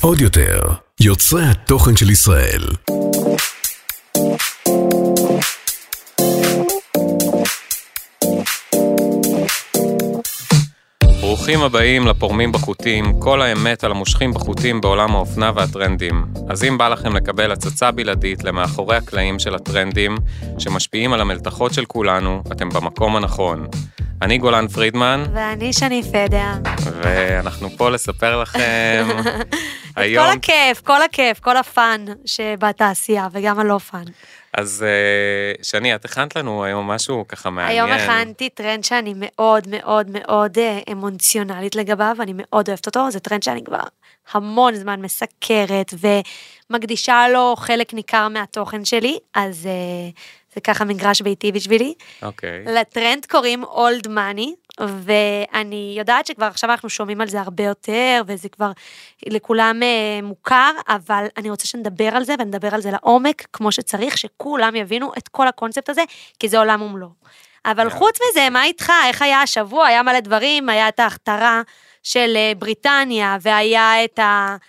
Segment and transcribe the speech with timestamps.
[0.00, 0.60] עוד יותר,
[1.00, 2.62] יוצרי התוכן של ישראל.
[11.50, 16.24] ברוכים הבאים לפורמים בחוטים, כל האמת על המושכים בחוטים בעולם האופנה והטרנדים.
[16.50, 20.16] אז אם בא לכם לקבל הצצה בלעדית למאחורי הקלעים של הטרנדים,
[20.58, 23.66] שמשפיעים על המלתחות של כולנו, אתם במקום הנכון.
[24.22, 26.52] אני גולן פרידמן, ואני שני פדר.
[27.02, 29.06] ואנחנו פה לספר לכם
[29.96, 30.26] היום...
[30.26, 34.04] כל הכיף, כל הכיף, כל ה fun שבתעשייה, וגם הלא fun.
[34.54, 37.84] אז אה, שני, את הכנת לנו היום משהו ככה מעניין.
[37.84, 43.20] היום הכנתי טרנד שאני מאוד מאוד מאוד אה, אמוציונלית לגביו, אני מאוד אוהבת אותו, זה
[43.20, 43.82] טרנד שאני כבר
[44.32, 45.94] המון זמן מסקרת
[46.70, 50.10] ומקדישה לו חלק ניכר מהתוכן שלי, אז אה,
[50.54, 51.94] זה ככה מגרש ביתי בשבילי.
[52.22, 52.64] אוקיי.
[52.66, 58.48] לטרנד קוראים אולד מאני, ואני יודעת שכבר עכשיו אנחנו שומעים על זה הרבה יותר, וזה
[58.48, 58.72] כבר
[59.26, 64.18] לכולם אה, מוכר, אבל אני רוצה שנדבר על זה, ונדבר על זה לעומק, כמו שצריך,
[64.18, 66.02] שכולם יבינו את כל הקונספט הזה,
[66.38, 67.10] כי זה עולם ומלואו.
[67.64, 68.92] אבל חוץ מזה, מה איתך?
[69.08, 69.86] איך היה השבוע?
[69.86, 71.62] היה מלא דברים, היה את ההכתרה.
[72.02, 74.20] של אה, בריטניה, והיה את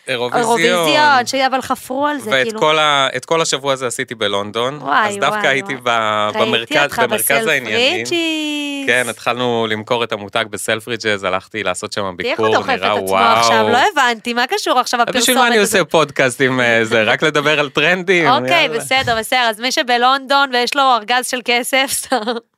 [0.07, 2.59] האירוויזיון, אבל חפרו על זה, ואת כאילו.
[2.59, 4.77] כל ה, את כל השבוע הזה עשיתי בלונדון.
[4.81, 6.31] וואי, אז דווקא וואי, הייתי וואי.
[6.33, 8.05] ב, במרכז, במרכז העניינים.
[8.05, 8.61] פריג'יס.
[8.87, 12.93] כן, התחלנו למכור את המותג בסלפריג'ז, הלכתי לעשות שם תראי איך ביקור, הוא דוחף נראה
[12.93, 13.39] את עצמו וואו.
[13.39, 15.57] עכשיו, לא הבנתי, מה קשור עכשיו אז הפרסומת בשביל מה אני?
[15.57, 17.03] עושה פודקאסט עם אה, זה?
[17.03, 18.27] רק לדבר על טרנדים?
[18.27, 18.69] אוקיי.
[18.69, 22.07] בסדר, בסדר, אז מי שבלונדון ויש לו ארגז של כסף,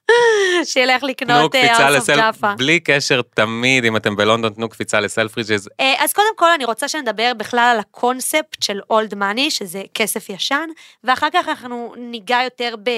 [0.63, 2.15] שילך לקנות אה, ארס אוף לסל...
[2.15, 2.53] ג'אפה.
[2.57, 5.69] בלי קשר תמיד, אם אתם בלונדון, תנו קפיצה לסלפריג'ז.
[5.79, 10.29] אה, אז קודם כל אני רוצה שנדבר בכלל על הקונספט של אולד מאני, שזה כסף
[10.29, 10.69] ישן,
[11.03, 12.89] ואחר כך אנחנו ניגע יותר ב...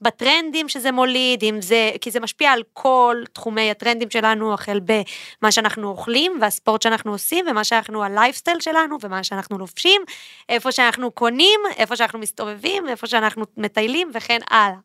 [0.00, 5.52] בטרנדים שזה מוליד, אם זה, כי זה משפיע על כל תחומי הטרנדים שלנו, החל במה
[5.52, 10.02] שאנחנו אוכלים, והספורט שאנחנו עושים, ומה שאנחנו, הלייפסטייל שלנו, ומה שאנחנו לובשים,
[10.48, 14.78] איפה שאנחנו קונים, איפה שאנחנו מסתובבים, איפה שאנחנו מטיילים, וכן הלאה.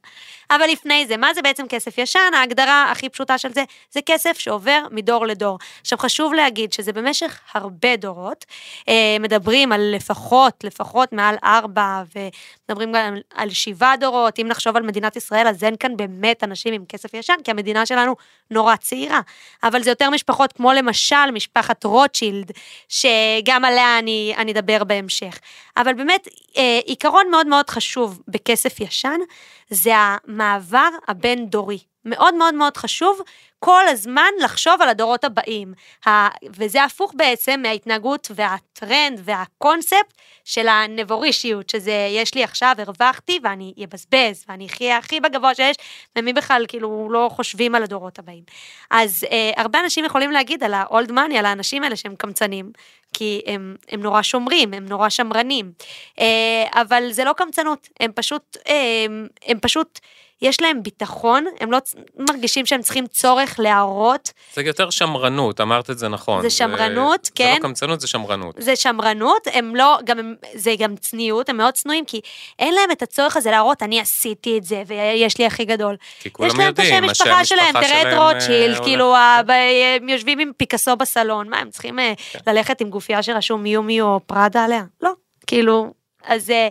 [0.56, 2.32] אבל לפני זה, מה זה בעצם כסף ישן?
[2.34, 5.58] ההגדרה הכי פשוטה של זה, זה כסף שעובר מדור לדור.
[5.82, 8.46] עכשיו חשוב להגיד שזה במשך הרבה דורות,
[8.90, 12.04] אה, מדברים על לפחות, לפחות מעל ארבע,
[12.70, 16.74] ומדברים גם על שבעה דורות, אם נחשוב על מדינת ישראל, אז אין כאן באמת אנשים
[16.74, 18.16] עם כסף ישן, כי המדינה שלנו
[18.52, 19.20] נורא צעירה.
[19.64, 22.52] אבל זה יותר משפחות כמו למשל משפחת רוטשילד,
[22.90, 25.40] שגם עליה אני, אני אדבר בהמשך.
[25.78, 29.20] אבל באמת, אה, עיקרון מאוד מאוד חשוב בכסף ישן,
[29.70, 31.80] זה המעבר הבין-דורי.
[32.06, 33.20] מאוד מאוד מאוד חשוב
[33.66, 35.74] כל הזמן לחשוב על הדורות הבאים.
[36.56, 40.14] וזה הפוך בעצם מההתנהגות והטרנד והקונספט
[40.46, 45.76] של הנבורישיות, שזה יש לי עכשיו, הרווחתי ואני אבזבז ואני אחיה הכי בגבוה שיש,
[46.16, 48.44] ומי בכלל כאילו לא חושבים על הדורות הבאים.
[48.92, 52.72] אז אה, הרבה אנשים יכולים להגיד על ה-old money, על האנשים האלה שהם קמצנים,
[53.14, 55.72] כי הם, הם נורא שומרים, הם נורא שמרנים.
[56.20, 59.06] אה, אבל זה לא קמצנות, הם פשוט, אה,
[59.48, 60.00] הם פשוט,
[60.44, 61.78] יש להם ביטחון, הם לא
[62.30, 66.42] מרגישים שהם צריכים צורך להראות, זה יותר שמרנות, אמרת את זה נכון.
[66.42, 67.54] זה שמרנות, זה כן.
[67.58, 68.56] לא קמצנות, זה שמרנות.
[68.60, 72.22] זה שמרנות, הם לא, גם, הם- זה גם צניעות, הם מאוד צנועים, כי
[72.60, 75.96] אין להם את הצורך הזה להראות, אני עשיתי את זה, ויש לי הכי גדול.
[76.20, 79.42] כי כולם יש להם את יודעים, השם משפחה שלהם, תראה את רוטשילד, אה, כאילו, ה-
[79.48, 79.52] ב-
[80.02, 82.40] הם יושבים עם פיקאסו בסלון, מה, הם צריכים אה, כן.
[82.48, 84.84] ללכת עם גופייה שרשום מיו מיו או פראדה עליה?
[85.02, 85.12] לא,
[85.48, 85.94] כאילו,
[86.24, 86.68] אז אה,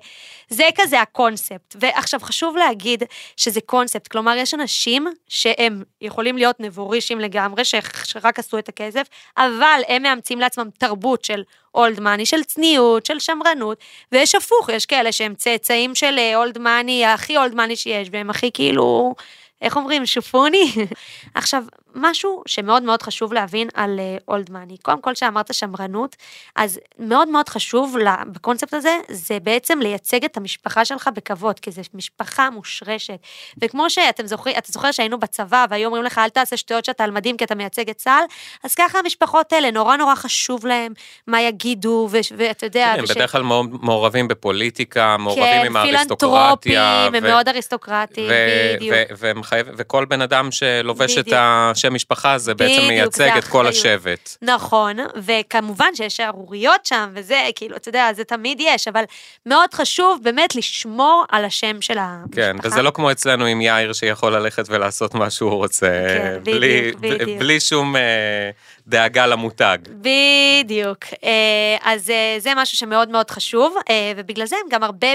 [0.48, 1.76] זה כזה הקונספט.
[1.80, 3.02] ועכשיו חשוב להגיד
[3.36, 7.62] שזה קונספט, כלומר יש אנשים שהם יכולים להיות נבורישים לגמרי,
[8.04, 11.42] שרק עשו את הכסף, אבל הם מאמצים לעצמם תרבות של
[11.74, 13.78] אולד מאני, של צניעות, של שמרנות,
[14.12, 18.50] ויש הפוך, יש כאלה שהם צאצאים של אולד מאני, הכי אולד מאני שיש, והם הכי
[18.54, 19.14] כאילו...
[19.62, 20.72] איך אומרים, שופוני?
[21.34, 24.76] עכשיו, משהו שמאוד מאוד חשוב להבין על אולד מאני.
[24.82, 26.16] קודם כל, שאמרת שמרנות,
[26.56, 31.70] אז מאוד מאוד חשוב לה- בקונספט הזה, זה בעצם לייצג את המשפחה שלך בכבוד, כי
[31.70, 33.18] זו משפחה מושרשת.
[33.62, 37.10] וכמו שאתם זוכרים, אתה זוכר שהיינו בצבא, והיו אומרים לך, אל תעשה שטויות שאתה על
[37.10, 38.24] מדים כי אתה מייצג את צה"ל,
[38.64, 40.92] אז ככה המשפחות האלה, נורא נורא חשוב להם
[41.26, 42.90] מה יגידו, ו- ואתה יודע...
[42.92, 43.42] כן, הם וש- בדרך כלל
[43.82, 46.56] מעורבים בפוליטיקה, מעורבים כן, עם האריסטוקרטיה.
[46.56, 48.96] פילנטרופים, הם מאוד אריסטוקרטים, ו- בדיוק.
[49.18, 49.32] ו-
[49.76, 51.38] וכל בן אדם שלובש את בדיוק.
[51.84, 53.66] השם משפחה, זה בעצם מייצג זה את כל.
[53.66, 54.36] השבט.
[54.42, 59.04] נכון, וכמובן שיש שערוריות שם, וזה, כאילו, אתה יודע, זה תמיד יש, אבל
[59.46, 62.36] מאוד חשוב באמת לשמור על השם של המשפחה.
[62.36, 66.92] כן, וזה לא כמו אצלנו עם יאיר שיכול ללכת ולעשות מה שהוא רוצה, כן, בלי,
[66.92, 67.38] בדיוק, בדיוק.
[67.38, 68.50] בלי שום, אה,
[68.86, 69.78] דאגה למותג.
[69.90, 71.04] בדיוק.
[71.24, 75.08] אה, אז אה, זה משהו שמאוד מאוד חשוב, אה, ובגלל זה הם גם הרבה,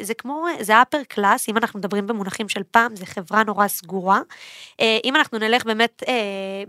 [0.00, 4.20] זה כמו, זה upper class, אם אנחנו מדברים במונחים של פעם, זה חברה נורא סגורה.
[4.80, 6.02] אם אנחנו נלך באמת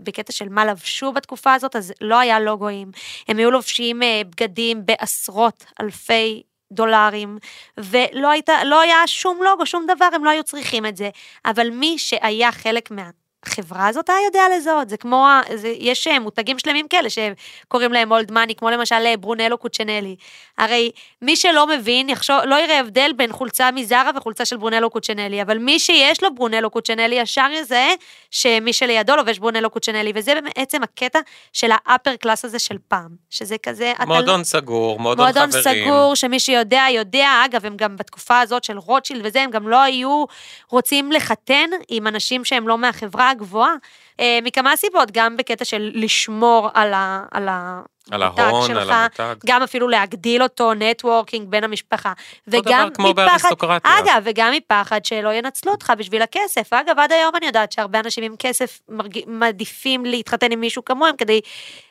[0.02, 2.90] בקטע של מה לבשו בתקופה הזאת, אז לא היה לוגוים.
[3.28, 6.42] הם היו לובשים בגדים בעשרות אלפי
[6.72, 7.38] דולרים,
[7.78, 11.10] ולא הייתה, לא היה שום לוגו, שום דבר, הם לא היו צריכים את זה.
[11.44, 13.10] אבל מי שהיה חלק מה...
[13.46, 18.12] החברה הזאת היה יודע לזהות, זה כמו, זה, יש אה, מותגים שלמים כאלה שקוראים להם
[18.12, 20.16] אולד מאני, כמו למשל אה, ברונלו קוצ'נלי.
[20.58, 20.90] הרי
[21.22, 25.58] מי שלא מבין, יחשוב, לא יראה הבדל בין חולצה מזרה וחולצה של ברונלו קוצ'נלי, אבל
[25.58, 27.90] מי שיש לו ברונלו קוצ'נלי ישר יזהה
[28.30, 31.18] שמי שלידו לובש ברונלו קוצ'נלי, וזה בעצם הקטע
[31.52, 35.84] של האפר קלאס הזה של פעם, שזה כזה, אתה לא- מועדון סגור, מועדון מועדון חברים.
[35.84, 37.28] סגור, שמי שיודע, יודע.
[37.44, 40.24] אגב, הם גם בתקופה הזאת של רוטשילד וזה, הם גם לא היו
[40.70, 43.74] רוצים לחתן עם אנשים שהם לא מהחברה הגבוהה,
[44.20, 47.24] אה, מכמה סיבות, גם בקטע של לשמור על ה...
[47.30, 47.80] על ה...
[48.10, 49.34] על ההון, על המותג.
[49.46, 52.08] גם אפילו להגדיל אותו, networking בין המשפחה.
[52.08, 53.98] אותו וגם דבר כמו באריסטוקרטיה.
[53.98, 56.72] אגב, וגם מפחד שלא ינצלו אותך בשביל הכסף.
[56.72, 59.18] אגב, עד היום אני יודעת שהרבה אנשים עם כסף מרג...
[59.26, 61.40] מעדיפים להתחתן עם מישהו כמוהם, כדי...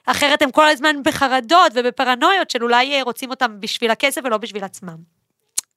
[0.06, 4.98] אחרת הם כל הזמן בחרדות ובפרנויות של אולי רוצים אותם בשביל הכסף ולא בשביל עצמם.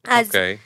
[0.09, 0.57] אז, אוקיי,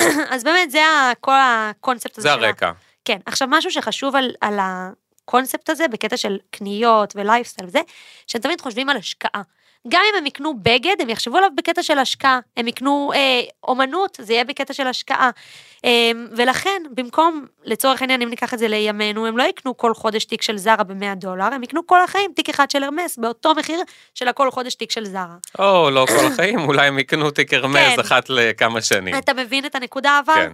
[0.34, 0.80] אז באמת זה
[1.20, 2.72] כל הקונספט הזה זה הרקע.
[3.04, 7.80] כן, עכשיו משהו שחשוב על, על הקונספט הזה בקטע של קניות ולייפסטייל וזה,
[8.26, 9.42] שהם תמיד חושבים על השקעה.
[9.88, 12.40] גם אם הם יקנו בגד, הם יחשבו עליו בקטע של השקעה.
[12.56, 15.30] הם יקנו אה, אומנות, זה יהיה בקטע של השקעה.
[15.84, 20.24] אה, ולכן, במקום, לצורך העניין, אם ניקח את זה לימינו, הם לא יקנו כל חודש
[20.24, 23.80] תיק של זרה ב-100 דולר, הם יקנו כל החיים תיק אחד של הרמס, באותו מחיר
[24.14, 25.36] של הכל חודש תיק של זרה.
[25.58, 28.00] או, לא כל החיים, אולי הם יקנו תיק הרמז כן.
[28.00, 29.18] אחת לכמה שנים.
[29.18, 30.34] אתה מבין את הנקודה אבל?
[30.34, 30.52] כן.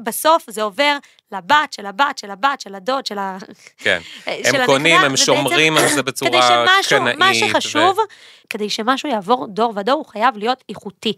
[0.00, 0.96] שבסוף זה עובר
[1.32, 3.38] לבת של הבת של הבת של הדוד של ה...
[3.78, 4.00] כן.
[4.50, 7.18] של הם קונים, הם שומרים על זה בצורה כדי שמשהו, קנאית.
[7.18, 8.02] מה שחשוב, ו-
[8.50, 11.12] כדי שמשהו יעבור דור ודור, הוא חייב להיות איכותי.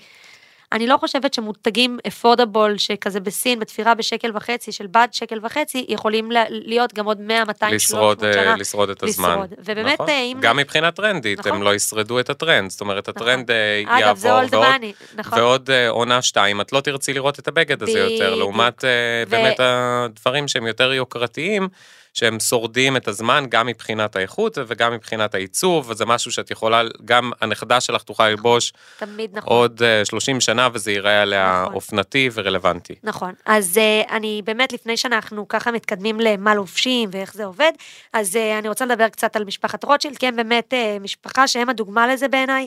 [0.73, 6.29] אני לא חושבת שמותגים אפורדבול שכזה בסין, בתפירה בשקל וחצי, של בד שקל וחצי, יכולים
[6.51, 8.57] להיות גם עוד 100, 200, 300 לשרוד, אה, שנה.
[8.57, 9.31] לשרוד את הזמן.
[9.31, 9.53] לשרוד.
[9.59, 10.09] ובאמת, נכון.
[10.09, 11.53] אה, אם- גם מבחינה טרנדית, נכון.
[11.53, 12.71] הם לא ישרדו את הטרנד.
[12.71, 15.39] זאת אומרת, הטרנד אה, אגב, זה יעבור, ועוד- מאני, נכון.
[15.39, 18.39] ועוד עונה שתיים, את לא תרצי לראות את הבגד הזה יותר, בדיוק.
[18.39, 21.69] לעומת ו- באמת הדברים שהם יותר יוקרתיים,
[22.15, 27.31] שהם שורדים את הזמן גם מבחינת האיכות וגם מבחינת העיצוב, וזה משהו שאת יכולה, גם
[27.41, 29.53] הנכדה שלך תוכל ללבוש תמיד נכון.
[29.53, 31.75] עוד אה, 30 שנה וזה ייראה עליה נכון.
[31.75, 32.95] אופנתי ורלוונטי.
[33.03, 33.77] נכון, אז
[34.07, 37.73] uh, אני באמת, לפני שאנחנו ככה מתקדמים למה לובשים ואיך זה עובד,
[38.13, 42.07] אז uh, אני רוצה לדבר קצת על משפחת רוטשילד, כי הם באמת משפחה שהם הדוגמה
[42.07, 42.67] לזה בעיניי.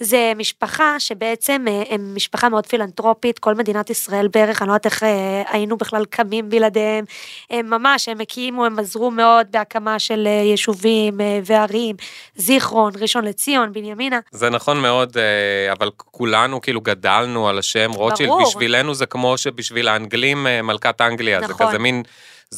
[0.00, 4.86] זה משפחה שבעצם uh, הם משפחה מאוד פילנטרופית, כל מדינת ישראל בערך, אני לא יודעת
[4.86, 5.06] איך uh,
[5.48, 7.04] היינו בכלל קמים בלעדיהם.
[7.50, 11.96] הם ממש, הם הקימו, הם עזרו מאוד בהקמה של uh, יישובים וערים,
[12.36, 14.18] זיכרון, ראשון לציון, בנימינה.
[14.30, 18.32] זה נכון מאוד, אה, אבל כולנו כאילו גדלנו על השם רוטשילד.
[18.42, 21.66] בשבילנו זה כמו שבשביל האנגלים אה, מלכת אנגליה, זה נכון.
[21.66, 22.02] כזה מין,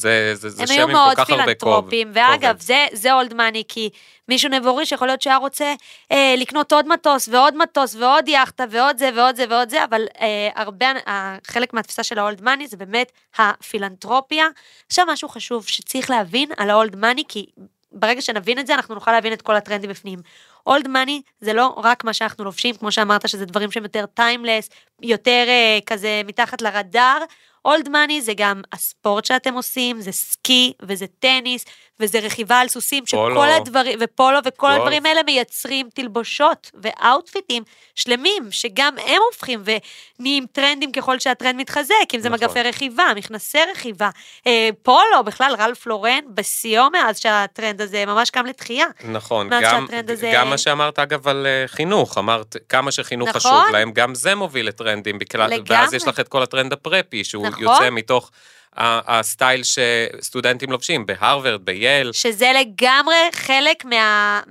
[0.01, 1.89] זה, זה, זה הם שם היו עם מאוד כל כך הרבה כובד.
[1.89, 2.59] פילנטרופים, ואגב.
[2.59, 3.89] זה, זה אולד מאני, כי
[4.29, 5.73] מישהו נבורי שיכול להיות שהיה רוצה
[6.11, 10.05] אה, לקנות עוד מטוס ועוד מטוס ועוד יאכטה ועוד זה ועוד זה ועוד זה, אבל
[10.21, 14.47] אה, הרבה, אה, חלק מהתפיסה של האולד מאני זה באמת הפילנטרופיה.
[14.87, 17.45] עכשיו משהו חשוב שצריך להבין על ה old money, כי
[17.91, 20.19] ברגע שנבין את זה, אנחנו נוכל להבין את כל הטרנדים בפנים.
[20.67, 24.69] old money זה לא רק מה שאנחנו לובשים, כמו שאמרת, שזה דברים שהם יותר timeless,
[25.01, 27.17] יותר אה, כזה מתחת לרדאר.
[27.67, 31.65] old money זה גם הספורט שאתם עושים, זה סקי וזה טניס
[31.99, 33.35] וזה רכיבה על סוסים, פולו.
[33.35, 34.77] שכל הדברים, ופולו וכל גולף.
[34.79, 37.63] הדברים האלה מייצרים תלבושות ו outfit ים
[37.95, 39.63] שלמים, שגם הם הופכים
[40.19, 42.47] ונהיים טרנדים ככל שהטרנד מתחזק, אם זה נכון.
[42.47, 44.09] מגפי רכיבה, מכנסי רכיבה,
[44.47, 48.85] אה, פולו, בכלל רלף לורן, בשיאו מאז שהטרנד הזה ממש קם לתחייה.
[49.03, 53.39] נכון, גם, הזה- גם מה שאמרת אגב על אה, חינוך, אמרת כמה שחינוך נכון.
[53.41, 55.95] חשוב להם, גם זה מוביל לטרנדים, בכלל, ואז לגמרי.
[55.97, 57.63] יש לך את כל הטרנד ה preppy, שהוא נכון.
[57.63, 58.31] יוצא מתוך
[58.77, 64.41] הסטייל שסטודנטים לובשים, בהרווארד, בייל, שזה לגמרי חלק מה...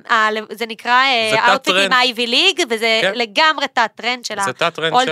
[0.53, 1.03] זה נקרא
[1.49, 1.93] אאוטפיטים.
[1.93, 3.13] אייבי ליג, וזה כן.
[3.15, 4.35] לגמרי תת-טרנד של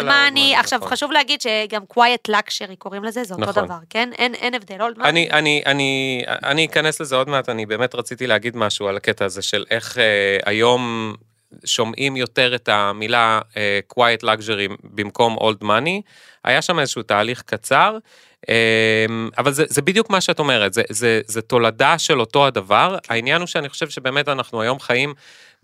[0.05, 0.41] מאני.
[0.41, 0.91] האולד עכשיו, נכון.
[0.91, 3.65] חשוב להגיד שגם quiet luxury קוראים לזה, זה אותו נכון.
[3.65, 4.11] דבר, כן?
[4.19, 5.11] אין, אין הבדל, אולד מאני.
[5.11, 9.25] אני, אני, אני, אני אכנס לזה עוד מעט, אני באמת רציתי להגיד משהו על הקטע
[9.25, 11.15] הזה של איך אה, היום
[11.65, 16.01] שומעים יותר את המילה אה, quiet luxury במקום old money.
[16.45, 17.99] היה שם איזשהו תהליך קצר.
[18.49, 22.99] אמ, אבל זה, זה בדיוק מה שאת אומרת, זה, זה, זה תולדה של אותו הדבר.
[23.09, 25.15] העניין הוא שאני חושב שבאמת אנחנו היום חיים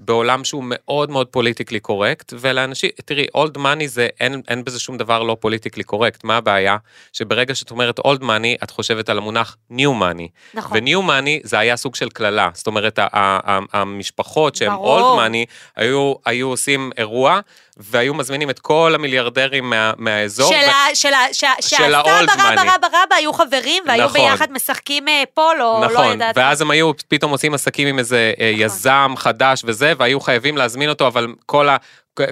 [0.04, 4.96] בעולם שהוא מאוד מאוד politically correct, ולאנשים, תראי, old money זה, אין, אין בזה שום
[4.96, 6.76] דבר לא politically correct, מה הבעיה?
[7.12, 10.28] שברגע שאת אומרת old money, את חושבת על המונח new money.
[10.54, 10.78] נכון.
[10.78, 14.72] ו new money זה היה סוג של קללה, זאת אומרת, ה- ה- ה- המשפחות שהן.
[14.72, 17.40] old money, היו, היו עושים אירוע,
[17.76, 20.48] והיו מזמינים את כל המיליארדרים מה, מהאזור.
[20.52, 22.62] של ו- ה- של ה- שה- של שהסבא ה-old רבא.
[22.62, 24.20] רבא רבא היו חברים והיו נכון.
[24.20, 26.38] ביחד משחקים אה, פולו, לא נכון, יודעת.
[26.38, 28.62] ואז הם היו פתאום עושים עסקים עם איזה אה, נכון.
[28.64, 31.76] יזם חדש וזה, והיו חייבים להזמין אותו, אבל כל ה...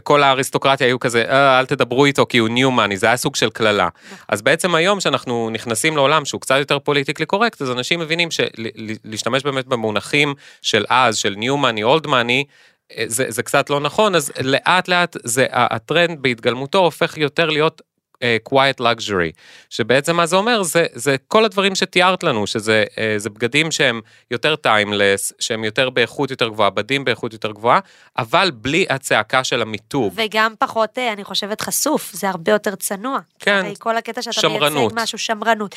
[0.02, 3.36] כל האריסטוקרטיה היו כזה, אה, אל תדברו איתו כי הוא new money, זה היה סוג
[3.36, 3.88] של קללה.
[4.28, 9.42] אז בעצם היום שאנחנו נכנסים לעולם שהוא קצת יותר politically correct, אז אנשים מבינים שלהשתמש
[9.42, 12.44] באמת במונחים של אז, של new money, old money,
[13.06, 17.82] זה, זה קצת לא נכון, אז לאט לאט זה, הטרנד בהתגלמותו הופך יותר להיות
[18.48, 19.32] quiet luxury,
[19.70, 24.00] שבעצם מה זה אומר, זה, זה כל הדברים שתיארת לנו, שזה uh, זה בגדים שהם
[24.30, 27.80] יותר טיימלס, שהם יותר באיכות יותר גבוהה, בדים באיכות יותר גבוהה,
[28.18, 30.12] אבל בלי הצעקה של המיתוג.
[30.16, 33.18] וגם פחות, אה, אני חושבת, חשוף, זה הרבה יותר צנוע.
[33.38, 33.62] כן.
[33.64, 34.92] הרי כל הקטע שאתה שמרנות.
[34.92, 35.74] מייצג משהו, שמרנות.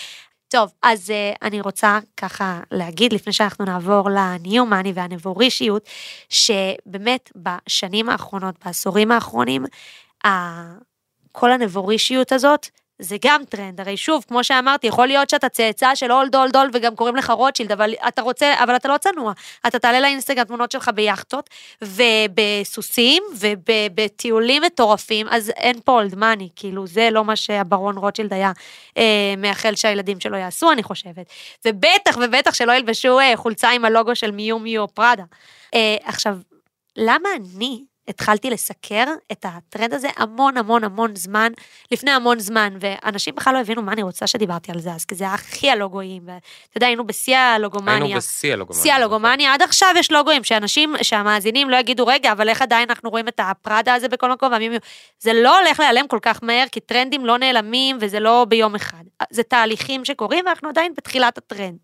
[0.48, 5.89] טוב, אז uh, אני רוצה ככה להגיד, לפני שאנחנו נעבור לניומני והנבורישיות,
[6.29, 9.65] שבאמת בשנים האחרונות, בעשורים האחרונים,
[11.31, 12.67] כל הנבורישיות הזאת,
[13.01, 16.75] זה גם טרנד, הרי שוב, כמו שאמרתי, יכול להיות שאתה צאצא של old old old
[16.75, 19.33] וגם קוראים לך רוטשילד, אבל אתה רוצה, אבל אתה לא צנוע.
[19.67, 21.50] אתה תעלה לאינסטגרם תמונות שלך ביאכטות,
[21.81, 23.23] ובסוסים,
[23.69, 28.51] ובטיולים מטורפים, אז אין פה old money, כאילו, זה לא מה שהברון רוטשילד היה
[28.97, 31.25] אה, מאחל שהילדים שלו יעשו, אני חושבת.
[31.65, 35.23] ובטח ובטח שלא ילבשו אה, חולצה עם הלוגו של מיו מיו פראדה.
[35.73, 36.38] אה, עכשיו,
[36.97, 41.51] למה אני התחלתי לסקר את הטרנד הזה המון המון המון זמן,
[41.91, 45.15] לפני המון זמן, ואנשים בכלל לא הבינו מה אני רוצה שדיברתי על זה אז, כי
[45.15, 48.03] זה היה הכי הלוגויים, ואתה יודע, היינו בשיא הלוגומניה.
[48.03, 48.84] היינו בשיא הלוגומניה.
[48.84, 53.10] שיא הלוגומניה, עד עכשיו יש לוגויים, שאנשים, שהמאזינים לא יגידו, רגע, אבל איך עדיין אנחנו
[53.10, 54.79] רואים את הפראדה הזה בכל מקום, והמימיו,
[55.20, 59.03] זה לא הולך להיעלם כל כך מהר, כי טרנדים לא נעלמים, וזה לא ביום אחד.
[59.29, 61.77] זה תהליכים שקורים, ואנחנו עדיין בתחילת הטרנד.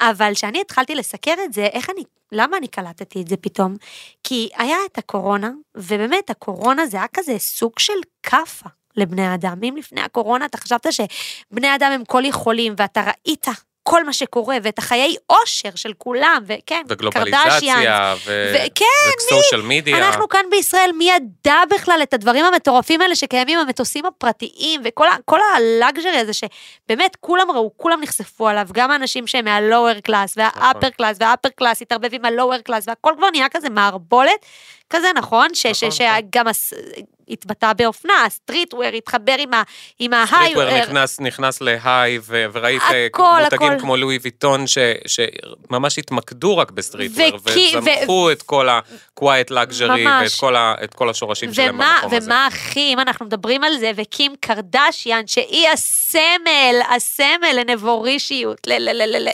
[0.00, 3.76] אבל כשאני התחלתי לסקר את זה, איך אני, למה אני קלטתי את זה פתאום?
[4.24, 7.92] כי היה את הקורונה, ובאמת הקורונה זה היה כזה סוג של
[8.22, 9.58] כאפה לבני אדם.
[9.62, 13.46] אם לפני הקורונה אתה חשבת שבני אדם הם כל יכולים, ואתה ראית
[13.82, 18.54] כל מה שקורה, ואת החיי אושר של כולם, וכן, וגלובליזציה, ו...
[18.54, 18.84] וכן,
[19.18, 19.98] וסושיאל מדיה.
[19.98, 25.65] אנחנו כאן בישראל, מי ידע בכלל את הדברים המטורפים האלה שקיימים במטוסים הפרטיים, וכל ה
[25.65, 30.50] luxury הזה שבאמת כולם ראו, כולם נחשפו עליו, גם האנשים שהם מה lower class, וה
[30.50, 30.90] upper.
[30.90, 34.46] class, וה upper class התערבב עם ה lower class, והכל כבר נהיה כזה מערבולת,
[34.90, 35.90] כזה נכון, ש- ש- נכון,
[36.30, 36.72] שגם הס-
[37.28, 39.36] התבטא באופנה, ה streetwear התחבר
[39.98, 43.80] עם ה high, streetwear נכנס, נכנס ל high, ו- וראית אה, הכל, מותגים הכל.
[43.80, 49.90] כמו לואי ויטון, ש- שממש התמקדו רק ב streetwear, וכי- וזנחו את כל ה-quiet luxury.
[50.22, 52.26] ואת כל, ה- את כל השורשים שלהם ומה, במקום הזה.
[52.26, 58.66] ומה הכי, אם אנחנו מדברים על זה, וקים קרדשיאן, שהיא הסמל, הסמל לנבורישיות.
[58.66, 59.30] ל, ל, ל, ל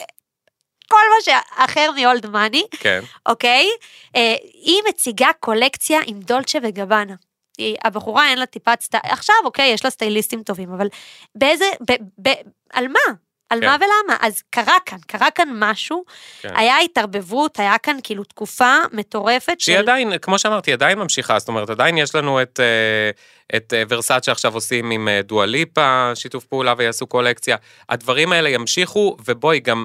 [0.87, 3.67] כל מה שאחר מאולד מאני, כן, אוקיי?
[4.15, 7.15] אה, היא מציגה קולקציה עם דולצ'ה וגבנה.
[7.57, 10.87] היא, הבחורה אין לה טיפת סטייל, עכשיו אוקיי, יש לה סטייליסטים טובים, אבל
[11.35, 11.91] באיזה, ב,
[12.21, 12.29] ב,
[12.73, 13.13] על מה?
[13.49, 13.65] על כן.
[13.65, 14.17] מה ולמה?
[14.21, 16.03] אז קרה כאן, קרה כאן משהו,
[16.41, 16.49] כן.
[16.55, 21.69] היה התערבבות, היה כאן כאילו תקופה מטורפת שהיא עדיין, כמו שאמרתי, עדיין ממשיכה, זאת אומרת,
[21.69, 23.09] עדיין יש לנו את, אה,
[23.57, 27.57] את אה, ורסאצ' שעכשיו עושים עם אה, דואליפה, שיתוף פעולה ויעשו קולקציה.
[27.89, 29.83] הדברים האלה ימשיכו, ובואי, גם,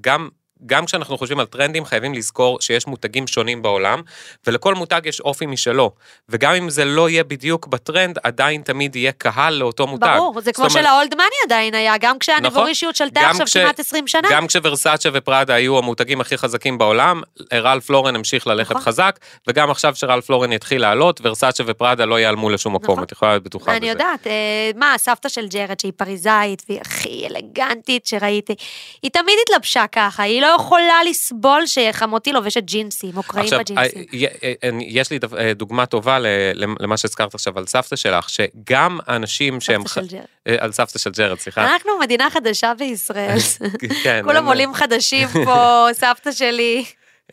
[0.00, 0.28] גם
[0.66, 4.02] גם כשאנחנו חושבים על טרנדים, חייבים לזכור שיש מותגים שונים בעולם,
[4.46, 5.90] ולכל מותג יש אופי משלו.
[6.28, 10.14] וגם אם זה לא יהיה בדיוק בטרנד, עדיין תמיד יהיה קהל לאותו מותג.
[10.16, 13.80] ברור, זה כמו אומרת, שלאולד מאני עדיין היה, גם כשהנבורישיות שלטה גם עכשיו כש- כמעט
[13.80, 14.28] 20 שנה.
[14.30, 18.82] גם כשוורסאצ'ה ופראדה היו המותגים הכי חזקים בעולם, רלף לורן המשיך ללכת נכון.
[18.82, 23.04] חזק, וגם עכשיו שרלף לורן יתחיל לעלות, ורסאצ'ה ופראדה לא ייעלמו לשום מקום, נכון.
[23.04, 23.76] את יכולה להיות בטוחה בזה.
[23.76, 28.54] אני יודעת, אה, מה, הסבתא של ג'רד שהיא פריזאית, והיא הכי אלגנטית שראיתי,
[29.02, 34.04] היא תמיד התלבשה ככה, היא לא יכולה לסבול שחמותי לובשת ג'ינסים, או קרעים בג'ינסים.
[34.14, 36.18] אה, אה, אה, יש לי דו- דוגמה טובה
[36.54, 39.88] למה שהזכרת עכשיו על סבתא שלך, שגם אנשים שהם...
[39.88, 40.56] סבתא של ג'רד.
[40.58, 41.72] על סבתא של ג'רד, סליחה.
[41.72, 43.38] אנחנו מדינה חדשה בישראל,
[44.04, 46.84] כן, כולם עולים חדשים פה, סבתא שלי.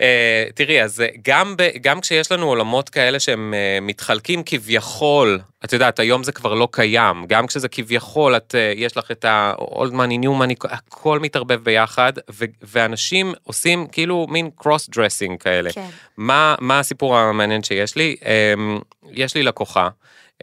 [0.01, 5.39] אה, תראי, אז אה, גם, ב, גם כשיש לנו עולמות כאלה שהם אה, מתחלקים כביכול,
[5.65, 9.25] את יודעת, היום זה כבר לא קיים, גם כשזה כביכול, את, אה, יש לך את
[9.25, 15.72] ה-old money, new money, הכל מתערבב ביחד, ו, ואנשים עושים כאילו מין cross dressing כאלה.
[15.74, 15.89] כן.
[16.17, 18.15] מה, מה הסיפור המעניין שיש לי?
[18.25, 18.79] אמ,
[19.12, 19.89] יש לי לקוחה.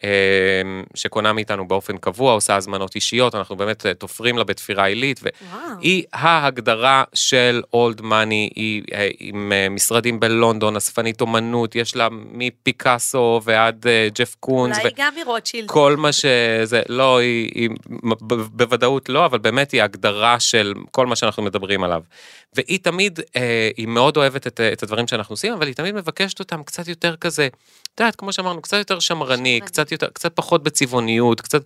[0.05, 0.11] אה,
[0.95, 5.21] שקונה מאיתנו באופן קבוע, עושה הזמנות אישיות, אנחנו באמת אה, תופרים לה בתפירה עילית.
[5.23, 12.09] והיא ההגדרה של אולד מאני, היא אה, עם אה, משרדים בלונדון, אספנית אומנות, יש לה
[12.12, 14.79] מפיקאסו ועד ג'ף קונס.
[14.79, 15.69] אולי גם מרוטשילד.
[15.69, 17.71] כל מה שזה, לא, היא, היא
[18.50, 22.03] בוודאות לא, אבל באמת היא הגדרה של כל מה שאנחנו מדברים עליו.
[22.55, 23.21] והיא תמיד,
[23.76, 27.17] היא מאוד אוהבת את, את הדברים שאנחנו עושים, אבל היא תמיד מבקשת אותם קצת יותר
[27.17, 27.49] כזה,
[27.95, 29.61] את יודעת, כמו שאמרנו, קצת יותר שמרני, שמרני.
[29.87, 31.62] קצת יותר, קצת פחות בצבעוניות, קצת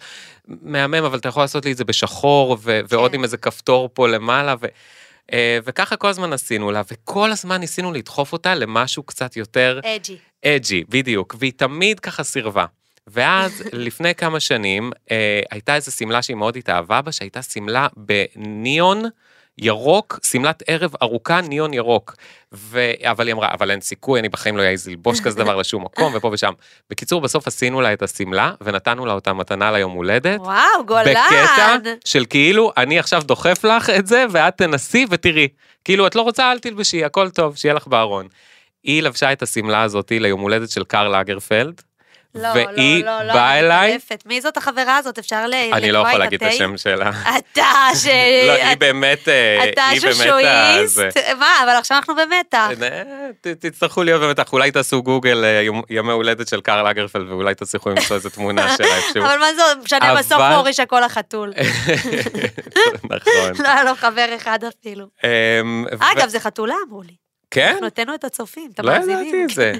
[0.48, 3.16] מהמם, אבל אתה יכול לעשות לי את זה בשחור, ו- ועוד כן.
[3.16, 4.66] עם איזה כפתור פה למעלה, ו...
[5.32, 10.16] אה, וככה כל הזמן עשינו לה, וכל הזמן ניסינו לדחוף אותה למשהו קצת יותר אג'י.
[10.44, 12.64] אג'י, בדיוק, והיא תמיד ככה סירבה.
[13.06, 19.04] ואז לפני כמה שנים אה, הייתה איזו שמלה שהיא מאוד התאהבה בה, שהייתה שמלה בניון
[19.60, 22.14] ירוק, שמלת ערב ארוכה, ניון ירוק.
[22.54, 22.90] ו...
[23.02, 26.12] אבל היא אמרה, אבל אין סיכוי, אני בחיים לא אעז ללבוש כזה דבר לשום מקום,
[26.16, 26.52] ופה ושם.
[26.90, 30.40] בקיצור, בסוף עשינו לה את השמלה, ונתנו לה אותה מתנה ליום הולדת.
[30.40, 31.04] וואו, גולן.
[31.04, 35.48] בקטע של כאילו, אני עכשיו דוחף לך את זה, ואת תנסי ותראי.
[35.84, 38.28] כאילו, את לא רוצה, אל תלבשי, הכל טוב, שיהיה לך בארון.
[38.84, 41.82] היא לבשה את השמלה הזאתי ליום הולדת של קרל אגרפלד,
[42.34, 44.22] לא, והיא לא, לא, לא, באה אני אליי, מטרפת.
[44.26, 45.18] מי זאת החברה הזאת?
[45.18, 45.54] אפשר ל...
[45.72, 46.52] אני לא יכול להגיד את?
[46.52, 47.10] השם שלה.
[47.38, 48.06] אתה ש...
[48.48, 50.98] לא, היא באמת, אה, אתה שושואיסט?
[51.38, 52.68] מה, אבל עכשיו אנחנו במתח.
[52.82, 57.90] אה, תצטרכו להיות במתח, אולי תעשו גוגל אה, ימי הולדת של קרל אגרפלד, ואולי תצליחו
[57.90, 59.24] למצוא איזה תמונה שלה איפשהו.
[59.24, 61.52] אבל מה זה משנה, בסוף מוריש הכל החתול.
[63.10, 63.52] נכון.
[63.58, 65.06] לא היה לו חבר אחד אפילו.
[65.24, 67.19] אמ, אגב, זה חתולה אמרו לי.
[67.50, 67.70] כן?
[67.70, 69.26] אנחנו נתנו את הצופים, את לא המאזינים.
[69.26, 69.72] ידעתי את זה.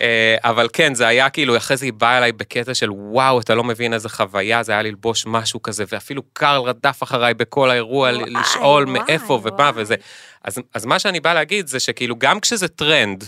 [0.00, 3.54] אה, אבל כן, זה היה כאילו, אחרי זה היא באה אליי בקטע של וואו, אתה
[3.54, 8.10] לא מבין איזה חוויה, זה היה ללבוש משהו כזה, ואפילו קרל רדף אחריי בכל האירוע,
[8.10, 9.70] וואי, לשאול וואי, מאיפה ומה.
[9.74, 9.94] וזה.
[10.44, 13.24] אז, אז מה שאני בא להגיד זה שכאילו, גם כשזה טרנד,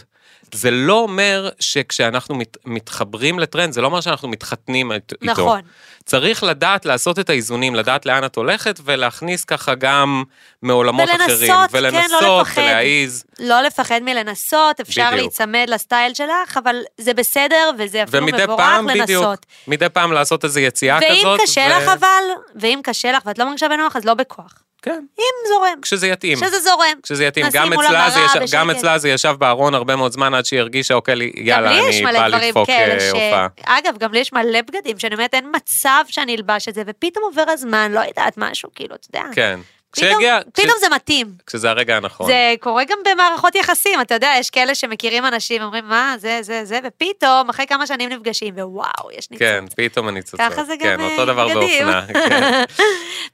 [0.55, 5.33] זה לא אומר שכשאנחנו מת, מתחברים לטרנד, זה לא אומר שאנחנו מתחתנים אית- איתו.
[5.33, 5.61] נכון.
[6.05, 10.23] צריך לדעת לעשות את האיזונים, לדעת לאן את הולכת, ולהכניס ככה גם
[10.63, 11.53] מעולמות ולנסות, אחרים.
[11.71, 12.61] כן, לא ולנסות, לפחד.
[12.63, 13.25] ולהעיז.
[13.39, 15.21] לא לפחד מלנסות, אפשר בדיוק.
[15.21, 19.47] להיצמד לסטייל שלך, אבל זה בסדר, וזה אפילו מבורך פעם, בדיוק, לנסות.
[19.69, 21.41] מדי פעם לעשות איזו יציאה ואם כזאת.
[21.43, 22.23] קשה לך אבל,
[22.61, 24.55] ואם קשה לך ואת לא מרגישה בנוח, אז לא בכוח.
[24.87, 26.39] כן, אם זורם, כשזה יתאים.
[26.39, 26.99] שזה זורם.
[27.03, 27.47] כשזה יתאים.
[27.53, 28.71] גם אצלה, זה ישב, גם.
[28.71, 32.49] אצלה זה ישב בארון הרבה מאוד זמן עד שהיא הרגישה, אוקיי, יאללה, אני באה דברים
[32.49, 33.03] לדפוק אה, ש...
[33.13, 33.47] הופעה.
[33.65, 37.25] אגב, גם לי יש מלא בגדים, שאני אומרת, אין מצב שאני אלבש את זה, ופתאום
[37.25, 39.29] עובר הזמן, לא יודעת, משהו, כאילו, אתה יודע.
[39.35, 39.61] כן.
[39.97, 41.27] פתאום- כשיגיע, פתאום זה מתאים.
[41.47, 42.27] כשזה הרגע הנכון.
[42.27, 46.65] זה קורה גם במערכות יחסים, אתה יודע, יש כאלה שמכירים אנשים, אומרים, מה, זה, זה,
[46.65, 49.39] זה, ופתאום, אחרי כמה שנים נפגשים, ווואו, יש ניצוץ.
[49.39, 50.41] כן, פתאום הניצוצות.
[50.41, 51.87] ככה זה כן, גם, אה, אותו דבר בגדים.
[51.87, 52.07] באופנה.
[52.29, 52.63] כן.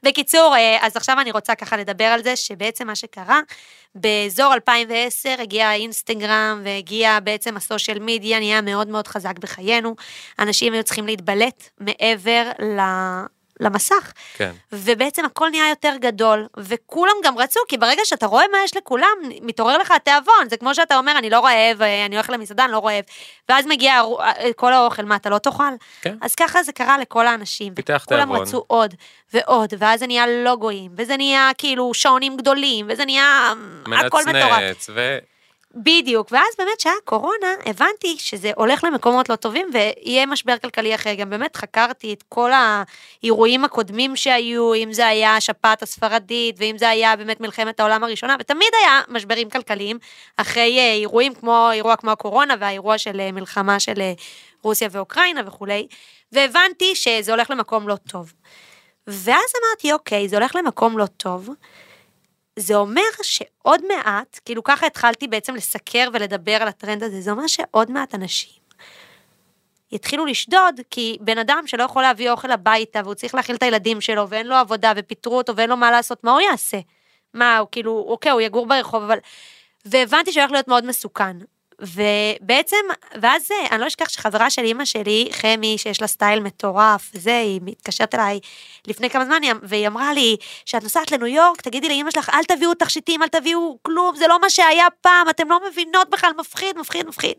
[0.03, 3.39] בקיצור, אה, אז עכשיו אני רוצה ככה לדבר על זה, שבעצם מה שקרה,
[3.95, 9.95] באזור 2010 הגיע האינסטגרם והגיע בעצם הסושיאל מדיה, נהיה מאוד מאוד חזק בחיינו.
[10.39, 12.79] אנשים היו צריכים להתבלט מעבר ל...
[13.63, 14.51] למסך, כן.
[14.71, 19.17] ובעצם הכל נהיה יותר גדול, וכולם גם רצו, כי ברגע שאתה רואה מה יש לכולם,
[19.41, 22.71] מתעורר לך התיאבון, זה כמו שאתה אומר, אני לא רעב, אה, אני הולך למסעדה, אני
[22.71, 23.03] לא רעב,
[23.49, 25.63] ואז מגיע אה, כל האוכל, מה, אתה לא תאכל?
[26.01, 26.15] כן.
[26.21, 28.41] אז ככה זה קרה לכל האנשים, פיתח תיאבון.
[28.41, 28.95] רצו עוד
[29.33, 33.53] ועוד, ואז זה נהיה לוגויים, וזה נהיה כאילו שעונים גדולים, וזה נהיה
[33.85, 34.59] הכל מטורף.
[34.59, 35.17] מנצנץ, ו...
[35.75, 41.13] בדיוק, ואז באמת שהיה קורונה, הבנתי שזה הולך למקומות לא טובים ויהיה משבר כלכלי אחר.
[41.13, 46.89] גם באמת חקרתי את כל האירועים הקודמים שהיו, אם זה היה השפעת הספרדית, ואם זה
[46.89, 49.99] היה באמת מלחמת העולם הראשונה, ותמיד היה משברים כלכליים,
[50.37, 54.13] אחרי אה, אירועים כמו, אירוע כמו הקורונה והאירוע של אה, מלחמה של אה,
[54.63, 55.87] רוסיה ואוקראינה וכולי,
[56.31, 58.33] והבנתי שזה הולך למקום לא טוב.
[59.07, 61.49] ואז אמרתי, אוקיי, זה הולך למקום לא טוב,
[62.59, 67.47] זה אומר שעוד מעט, כאילו ככה התחלתי בעצם לסקר ולדבר על הטרנד הזה, זה אומר
[67.47, 68.63] שעוד מעט אנשים
[69.93, 74.01] יתחילו לשדוד, כי בן אדם שלא יכול להביא אוכל הביתה והוא צריך להאכיל את הילדים
[74.01, 76.79] שלו ואין לו עבודה ופיטרו אותו ואין לו מה לעשות, מה הוא יעשה?
[77.33, 79.17] מה, הוא כאילו, אוקיי, הוא יגור ברחוב, אבל...
[79.85, 81.37] והבנתי שהולך להיות מאוד מסוכן.
[81.83, 82.77] ובעצם,
[83.21, 87.37] ואז זה, אני לא אשכח שחברה של אימא שלי, חמי, שיש לה סטייל מטורף, וזה,
[87.39, 88.39] היא מתקשרת אליי
[88.87, 92.43] לפני כמה זמן, היא- והיא אמרה לי, שאת נוסעת לניו יורק, תגידי לאימא שלך, אל
[92.43, 96.77] תביאו תכשיטים, אל תביאו כלום, זה לא מה שהיה פעם, אתם לא מבינות בכלל, מפחיד,
[96.77, 97.35] מפחיד, מפחיד.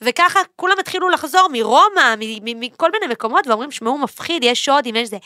[0.00, 5.08] וככה כולם התחילו לחזור מרומא, מכל מיני מקומות, ואומרים, שמעו, מפחיד, יש שוד, אם יש
[5.08, 5.16] זה.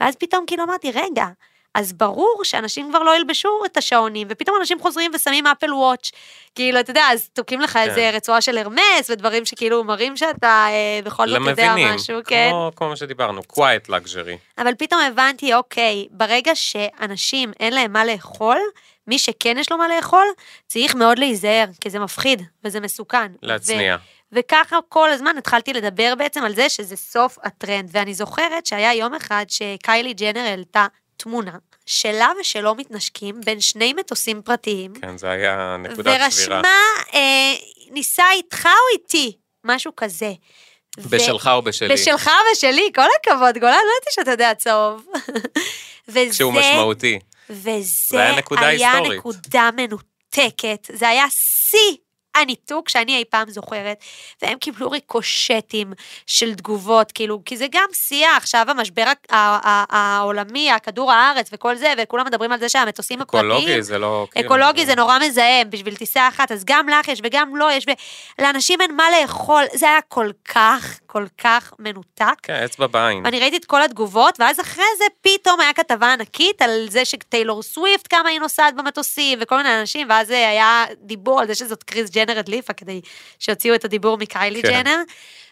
[0.00, 1.26] ואז פתאום כאילו אמרתי, רגע,
[1.74, 6.10] אז ברור שאנשים כבר לא ילבשו את השעונים, ופתאום אנשים חוזרים ושמים אפל וואץ'.
[6.54, 11.00] כאילו, אתה יודע, אז תוקעים לך איזה רצועה של הרמס, ודברים שכאילו מראים שאתה אה,
[11.04, 12.48] בכל זאת יודע למבינים, משהו, כן?
[12.50, 14.36] כמו- כמו מה שדיברנו, quiet luxury.
[14.58, 18.58] אבל פתאום הבנתי, אוקיי, ברגע שאנשים אין להם מה לאכול,
[19.06, 20.26] מי שכן יש לו מה לאכול,
[20.66, 23.32] צריך מאוד להיזהר, כי זה מפחיד וזה מסוכן.
[23.42, 23.96] להצניע.
[24.32, 29.14] וככה כל הזמן התחלתי לדבר בעצם על זה שזה סוף הטרנד, ואני זוכרת שהיה יום
[29.14, 35.76] אחד שקיילי ג'נר העלתה תמונה שלה ושלו מתנשקים בין שני מטוסים פרטיים, כן, זה היה
[35.78, 36.56] נקודת שבירה.
[36.56, 36.78] ורשמה,
[37.14, 37.54] אה,
[37.90, 39.36] ניסה איתך או איתי?
[39.64, 40.32] משהו כזה.
[40.98, 41.94] ו- בשלך או בשלי.
[41.94, 45.06] בשלך ושלי, כל הכבוד, גולן, לא ידעתי שאתה יודע צהוב.
[46.08, 47.18] וזה, כשהוא משמעותי.
[47.50, 49.18] וזה זה היה נקודה היה היסטורית.
[49.18, 51.96] נקודה מנותקת, זה היה שיא
[52.34, 54.04] הניתוק שאני אי פעם זוכרת,
[54.42, 55.92] והם קיבלו ריקושטים
[56.26, 62.26] של תגובות, כאילו, כי זה גם שיח, עכשיו המשבר העולמי, הכדור הארץ וכל זה, וכולם
[62.26, 64.26] מדברים על זה שהמטוסים הפרטיים, אקולוגי זה לא...
[64.30, 67.86] כאילו, אקולוגי זה נורא מזהם בשביל טיסה אחת, אז גם לך יש וגם לו יש,
[68.38, 72.34] ולאנשים אין מה לאכול, זה היה כל כך, כל כך מנותק.
[72.42, 73.24] כן, אצבע בעין.
[73.24, 77.62] ואני ראיתי את כל התגובות, ואז אחרי זה פתאום היה כתבה ענקית על זה שטיילור
[77.62, 82.10] סוויפט כמה היא נוסעת במטוסים, וכל מיני אנשים, ואז היה דיבור על זה שזאת קריס
[82.10, 83.00] ג'נר הדליפה, כדי
[83.38, 84.68] שיוציאו את הדיבור מקיילי כן.
[84.68, 85.02] ג'נר.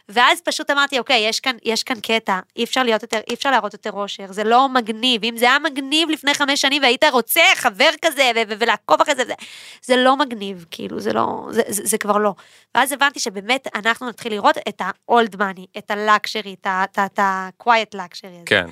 [0.09, 3.73] ואז פשוט אמרתי, אוקיי, יש כאן, יש כאן קטע, אי אפשר יותר, אי אפשר להראות
[3.73, 5.25] יותר אושר, זה לא מגניב.
[5.25, 9.25] אם זה היה מגניב לפני חמש שנים והיית רוצה חבר כזה ו- ולעקוב אחרי זה,
[9.25, 9.35] זה,
[9.83, 12.35] זה לא מגניב, כאילו, זה לא, זה, זה, זה כבר לא.
[12.75, 16.69] ואז הבנתי שבאמת אנחנו נתחיל לראות את ה-old money, את ה-luxury,
[17.07, 18.43] את ה-quiet luxury הזה.
[18.47, 18.67] כן.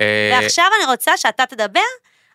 [0.00, 1.80] אה, ועכשיו אני רוצה שאתה תדבר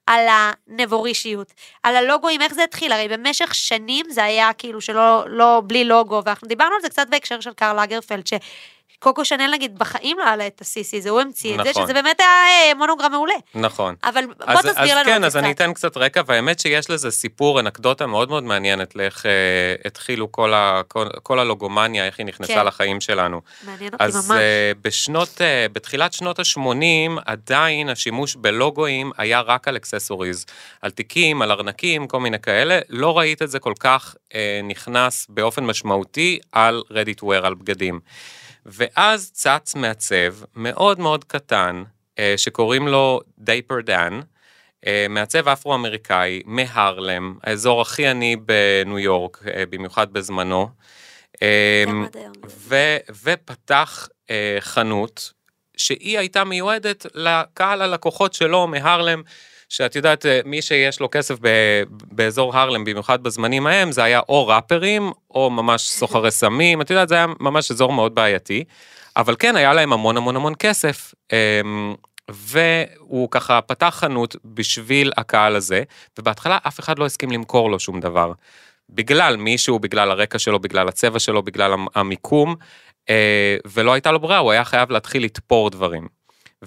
[0.08, 5.62] על הנבורישיות, על הלוגוים, איך זה התחיל, הרי במשך שנים זה היה כאילו שלא, לא,
[5.68, 8.26] בלי לוגו, ואנחנו דיברנו על זה קצת בהקשר של קרל לגרפלד,
[9.06, 11.84] שקוקו שנל נגיד בחיים לא היה לה את הסיסי, זה הוא המציא את זה, נכון.
[11.84, 13.34] שזה באמת היה אה, מונוגרם מעולה.
[13.56, 13.96] נכון.
[14.04, 15.44] אבל בוא אז, תסביר אז לנו כן, את זה אז קצת.
[15.44, 19.32] אני אתן קצת רקע, והאמת שיש לזה סיפור, אנקדוטה מאוד מאוד מעניינת לאיך אה,
[19.86, 22.66] התחילו כל, ה, כל, כל הלוגומניה, איך היא נכנסה כן.
[22.66, 23.42] לחיים שלנו.
[23.66, 24.38] מעניין אותי אז ממש.
[24.40, 30.46] אה, בשנות, אה, בתחילת שנות ה-80, עדיין השימוש בלוגוים היה רק על אקססוריז,
[30.82, 32.80] על תיקים, על ארנקים, כל מיני כאלה.
[32.90, 36.84] לא ראית את זה כל כך אה, נכנס באופן משמעותי על
[37.22, 38.00] to wear, על בגדים.
[38.66, 41.84] ואז צץ מעצב מאוד מאוד קטן,
[42.20, 44.20] אה, שקוראים לו דייפר דן,
[44.88, 50.70] אה, מעצב אפרו-אמריקאי מהרלם, האזור הכי עני בניו יורק, אה, במיוחד בזמנו.
[52.68, 54.10] ו- ופתח
[54.60, 55.34] חנות
[55.78, 59.24] שהיא הייתה מיועדת לקהל הלקוחות שלו מהרלם,
[59.70, 64.20] שאת יודעת, אה, מי שיש לו כסף ב- באזור הרלם, במיוחד בזמנים ההם, זה היה
[64.30, 68.64] או ראפרים, או ממש סוחרי סמים, את יודעת, זה היה ממש אזור מאוד בעייתי,
[69.18, 71.14] אבל כן, היה להם המון המון המון כסף.
[71.34, 71.62] אה,
[72.30, 75.84] והוא ככה פתח חנות בשביל הקהל הזה,
[76.20, 78.32] ובהתחלה אף אחד לא הסכים למכור לו שום דבר.
[78.90, 82.56] בגלל מישהו, בגלל הרקע שלו, בגלל הצבע שלו, בגלל המ- המיקום,
[83.10, 86.08] אה, ולא הייתה לו ברירה, הוא היה חייב להתחיל לתפור דברים.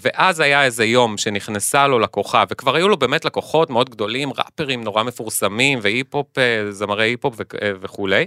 [0.01, 4.85] ואז היה איזה יום שנכנסה לו לקוחה, וכבר היו לו באמת לקוחות מאוד גדולים, ראפרים
[4.85, 8.27] נורא מפורסמים, והיפ-הופ, אה, זמרי היפ-הופ אה, וכולי.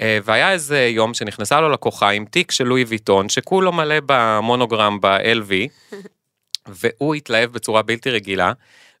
[0.00, 5.00] אה, והיה איזה יום שנכנסה לו לקוחה עם תיק של לואי ויטון, שכולו מלא במונוגרם
[5.00, 5.52] ב-LV,
[6.68, 8.52] והוא התלהב בצורה בלתי רגילה,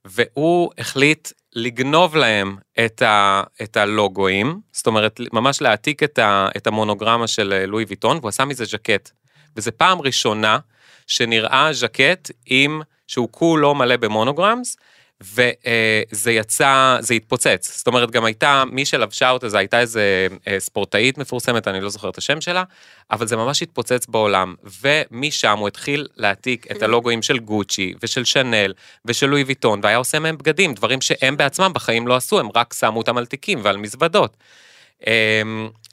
[0.04, 6.66] והוא החליט לגנוב להם את, ה, את הלוגוים, זאת אומרת, ממש להעתיק את, ה, את
[6.66, 9.10] המונוגרמה של לואי ויטון, והוא עשה מזה ז'קט.
[9.56, 10.58] וזו פעם ראשונה
[11.06, 14.76] שנראה ז'קט עם, שהוא כולו מלא במונוגרמס,
[15.22, 17.78] וזה יצא, זה התפוצץ.
[17.78, 21.88] זאת אומרת, גם הייתה, מי שלבשה אותה, זה הייתה איזה אה, ספורטאית מפורסמת, אני לא
[21.88, 22.64] זוכר את השם שלה,
[23.10, 24.54] אבל זה ממש התפוצץ בעולם.
[24.82, 28.72] ומשם הוא התחיל להעתיק את הלוגוים של גוצ'י, ושל שנל,
[29.04, 32.74] ושל לואי ויטון, והיה עושה מהם בגדים, דברים שהם בעצמם בחיים לא עשו, הם רק
[32.74, 34.36] שמו אותם על תיקים ועל מזוודות.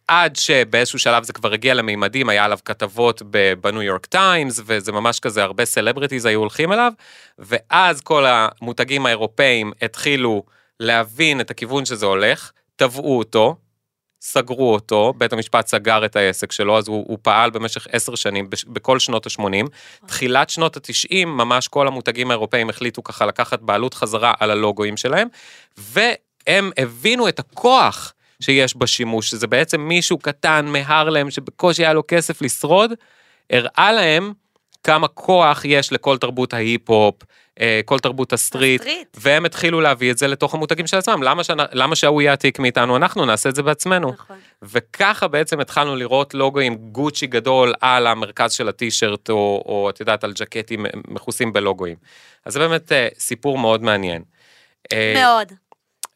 [0.09, 3.21] עד שבאיזשהו שלב זה כבר הגיע למימדים, היה עליו כתבות
[3.61, 6.93] בניו יורק טיימס, וזה ממש כזה, הרבה celebrities היו הולכים אליו,
[7.39, 10.43] ואז כל המותגים האירופאים התחילו
[10.79, 13.55] להבין את הכיוון שזה הולך, תבעו אותו,
[14.21, 18.49] סגרו אותו, בית המשפט סגר את העסק שלו, אז הוא, הוא פעל במשך עשר שנים,
[18.67, 19.67] בכל שנות ה-80.
[20.05, 25.27] תחילת שנות ה-90, ממש כל המותגים האירופאים החליטו ככה לקחת בעלות חזרה על הלוגוים שלהם,
[25.77, 32.41] והם הבינו את הכוח שיש בשימוש, שזה בעצם מישהו קטן מהרלם, שבקושי היה לו כסף
[32.41, 32.93] לשרוד,
[33.49, 34.33] הראה להם
[34.83, 37.15] כמה כוח יש לכל תרבות ההיפ-הופ,
[37.61, 39.07] אה, כל תרבות ה street, ה street.
[39.17, 41.23] והם התחילו להביא את זה לתוך המותגים של עצמם.
[41.23, 41.57] למה, שנ...
[41.71, 42.95] למה שההוא יעתיק מאיתנו?
[42.95, 44.11] אנחנו נעשה את זה בעצמנו.
[44.11, 44.37] נכון.
[44.61, 49.99] וככה בעצם התחלנו לראות לוגו עם גוצ'י גדול על המרכז של הטישרט, או, או את
[49.99, 51.95] יודעת, על ג'קטים מכוסים בלוגוים.
[52.45, 54.21] אז זה באמת אה, סיפור מאוד מעניין.
[54.93, 55.53] אה, מאוד.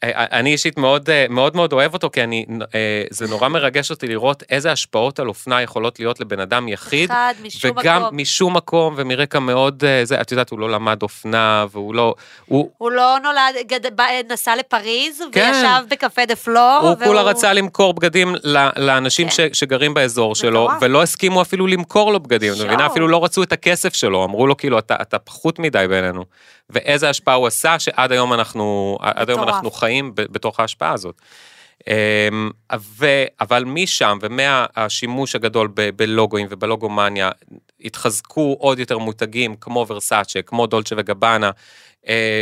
[0.04, 3.92] אה, אני אישית מאוד אה, מאוד מאוד אוהב אותו, כי אני, אה, זה נורא מרגש
[3.92, 7.12] אותי לראות איזה השפעות על אופנה יכולות להיות לבן אדם יחיד.
[7.12, 8.18] אחד, משום וגם מקום.
[8.18, 12.70] משום מקום ומרקע מאוד, אה, זה, את יודעת, הוא לא למד אופנה, והוא לא, הוא,
[12.78, 14.02] הוא לא נולד, גד...
[14.32, 15.52] נסע לפריז, כן.
[15.56, 17.06] וישב בקפה דה פלור, הוא והוא...
[17.06, 18.36] כולה רצה למכור בגדים
[18.78, 19.34] לאנשים כן.
[19.54, 20.70] ש, שגרים באזור שלו.
[20.82, 22.86] ולא הסכימו אפילו למכור לו בגדים, את מבינה?
[22.86, 26.26] אפילו לא רצו את הכסף שלו, אמרו לו כאילו, אתה, אתה פחות מדי בינינו.
[26.74, 29.44] ואיזה השפעה הוא עשה, שעד היום אנחנו, עד היום.
[29.44, 31.22] אנחנו חיים בתוך ההשפעה הזאת.
[31.88, 32.52] אמ,
[32.98, 33.06] ו,
[33.42, 37.30] אבל משם ומהשימוש הגדול ב- בלוגוים ובלוגומניה,
[37.82, 41.52] התחזקו עוד יותר מותגים כמו ורסאצ'ה, כמו דולצ'ה וגבאנה,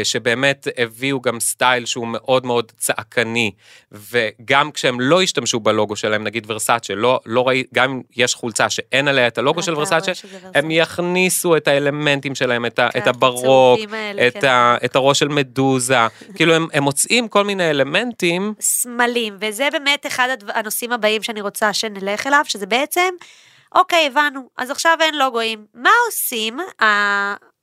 [0.04, 3.52] שבאמת הביאו גם סטייל שהוא מאוד מאוד צעקני,
[3.92, 8.70] וגם כשהם לא השתמשו בלוגו שלהם, נגיד ורסאצ'ה, לא, לא ראי, גם אם יש חולצה
[8.70, 10.12] שאין עליה את הלוגו של אתה ורסאצ'ה,
[10.56, 10.72] הם.
[10.72, 14.48] יכניסו את האלמנטים שלהם, את, כן, את הברוק, האלה, את, כן.
[14.48, 15.98] ה, את הראש של מדוזה,
[16.36, 21.74] כאילו הם, הם מוצאים כל מיני אלמנטים, סמלים, וזה באמת אחד הנושאים הבאים שאני רוצה
[21.74, 23.10] שנלך אליו, שזה בעצם,
[23.76, 25.66] אוקיי, הבנו, אז עכשיו אין לוגוים.
[25.74, 26.58] מה עושים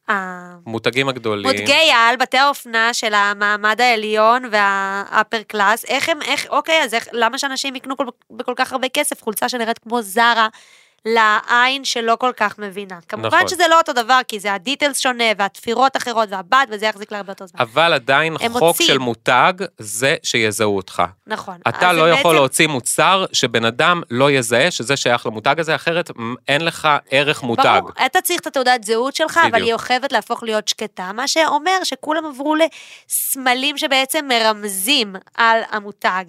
[0.09, 1.47] ה- ה- מותגים הגדולים.
[1.47, 7.09] מותגי על, בתי האופנה של המעמד העליון והאפר קלאס, איך הם, איך, אוקיי, אז איך,
[7.12, 10.49] למה שאנשים יקנו כל, בכל כך הרבה כסף חולצה שנראית כמו זרה?
[11.04, 12.98] לעין שלא כל כך מבינה.
[13.08, 13.48] כמובן נכון.
[13.48, 17.46] שזה לא אותו דבר, כי זה הדיטלס שונה, והתפירות אחרות, והבד, וזה יחזיק להרבה יותר
[17.46, 17.61] זמן.
[17.61, 18.87] אבל עדיין חוק מוצאים.
[18.88, 21.02] של מותג זה שיזהו אותך.
[21.26, 21.56] נכון.
[21.68, 26.11] אתה לא יכול בעצם- להוציא מוצר שבן אדם לא יזהה שזה שייך למותג הזה, אחרת
[26.48, 27.78] אין לך ערך מותג.
[27.80, 29.66] ברור, אתה צריך את התעודת זהות שלך, אבל בדיוק.
[29.66, 32.54] היא אוכבת להפוך להיות שקטה, מה שאומר שכולם עברו
[33.08, 36.24] לסמלים שבעצם מרמזים על המותג.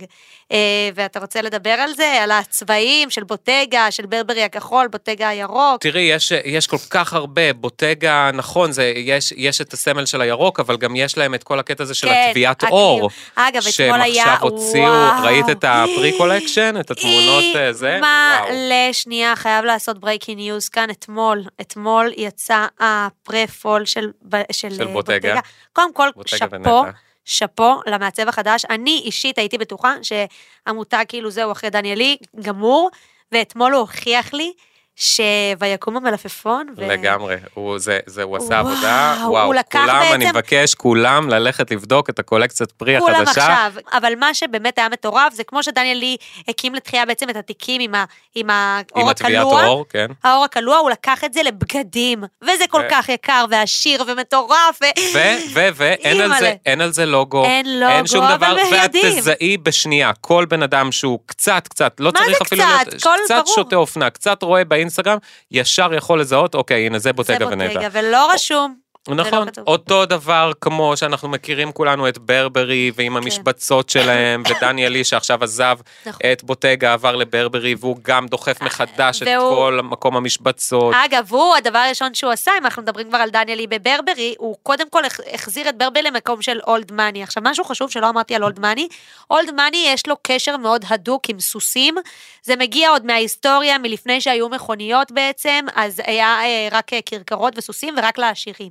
[0.51, 0.57] אה,
[0.95, 2.19] ואתה רוצה לדבר על זה?
[2.23, 5.81] על הצבעים של בוטגה, של ברברי הכחול, בוטגה הירוק.
[5.81, 10.59] תראי, יש, יש כל כך הרבה, בוטגה, נכון, זה, יש, יש את הסמל של הירוק,
[10.59, 12.71] אבל גם יש להם את כל הקטע הזה של כן, הטביעת הקליפ.
[12.73, 13.09] אור.
[13.35, 15.23] אגב, אתמול היה, עכשיו הוציאו, וואו.
[15.23, 17.99] ראית את ה pre-collection, את התמונות אה, זה?
[18.01, 18.53] וואו.
[18.53, 24.11] מלא, שנייה, חייב לעשות breaking news כאן, אתמול, אתמול יצא ה pre-fall של,
[24.51, 25.39] של, של אה, בוטגה.
[25.73, 26.83] קודם כל, בוטגה שאפו.
[27.25, 28.65] שאפו למעצב החדש.
[28.69, 32.89] אני אישית הייתי בטוחה שהמותג כאילו זהו אחרי דניאלי, גמור,
[33.31, 34.53] ואתמול הוא הוכיח לי
[34.99, 36.67] שויקום המלפפון.
[36.77, 40.37] ו- לגמרי, הוא, זה, זה, הוא עשה וואו, עבודה, הוא וואו, לקח כולם, אני בעצם-
[40.37, 43.41] מבקש, כולם ללכת לבדוק את הקולקציית פרי כולם החדשה.
[43.41, 47.81] עכשיו, אבל מה שבאמת היה מטורף, זה כמו שדניאל לי הקים לתחייה בעצם את התיקים
[47.81, 49.65] עם, ה, עם האור עם הטביעת הקלוע.
[49.65, 50.05] אור, כן.
[50.23, 54.85] האור הקלוע, הוא לקח את זה לבגדים, וזה כל ו- כך יקר ועשיר ומטורף, ו...
[55.13, 55.19] ו,
[55.53, 56.53] ו, ואין על זה.
[56.65, 57.45] אין על זה לוגו.
[57.45, 58.91] אין לוגו, אין שום דבר, ואת.
[59.05, 62.87] תזהי בשנייה, כל בן אדם שהוא קצת, קצת, לא מה צריך זה אפילו קצת?
[62.87, 63.55] להיות, קצת ברור.
[63.55, 65.17] שותה אופנה, קצת רואה באינסטגרם,
[65.51, 67.73] ישר יכול לזהות, אוקיי, הנה זה בוטגה ונטע.
[67.73, 68.88] בוטגה, ולא רשום.
[69.15, 69.67] נכון, כתוב.
[69.67, 73.17] אותו דבר כמו שאנחנו מכירים כולנו את ברברי ועם כן.
[73.17, 76.19] המשבצות שלהם, ודניאלי שעכשיו עזב נכון.
[76.31, 80.95] את בוטגה, עבר לברברי, והוא גם דוחף מחדש את והוא- כל מקום המשבצות.
[81.05, 84.89] אגב, הוא, הדבר הראשון שהוא עשה, אם אנחנו מדברים כבר על דניאלי בברברי, הוא קודם
[84.89, 87.23] כל הח- החזיר את ברברי למקום של אולד מאני.
[87.23, 88.87] עכשיו, משהו חשוב שלא אמרתי על אולד מאני,
[89.31, 91.95] אולד מאני יש לו קשר מאוד הדוק עם סוסים.
[92.43, 97.95] זה מגיע עוד מההיסטוריה, מלפני שהיו מכוניות בעצם, אז היה אה, רק אה, כרכרות וסוסים
[97.97, 98.69] ורק לעשירים.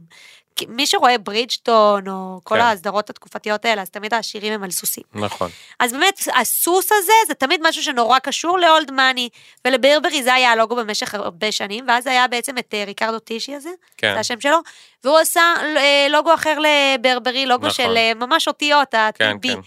[0.68, 2.60] מי שרואה ברידג'טון, או כל כן.
[2.60, 5.04] ההסדרות התקופתיות האלה, אז תמיד העשירים הם על סוסים.
[5.14, 5.50] נכון.
[5.78, 9.28] אז באמת, הסוס הזה זה תמיד משהו שנורא קשור לאולד מאני,
[9.64, 13.70] ולברברי זה היה הלוגו במשך הרבה שנים, ואז היה בעצם את אה, ריקרדו טישי הזה,
[13.96, 14.12] כן.
[14.14, 14.58] זה השם שלו,
[15.04, 17.84] והוא עשה אה, לוגו אחר לברברי, לוגו נכון.
[17.84, 19.42] של אה, ממש אותיות, כן, ה-TB.
[19.42, 19.60] כן.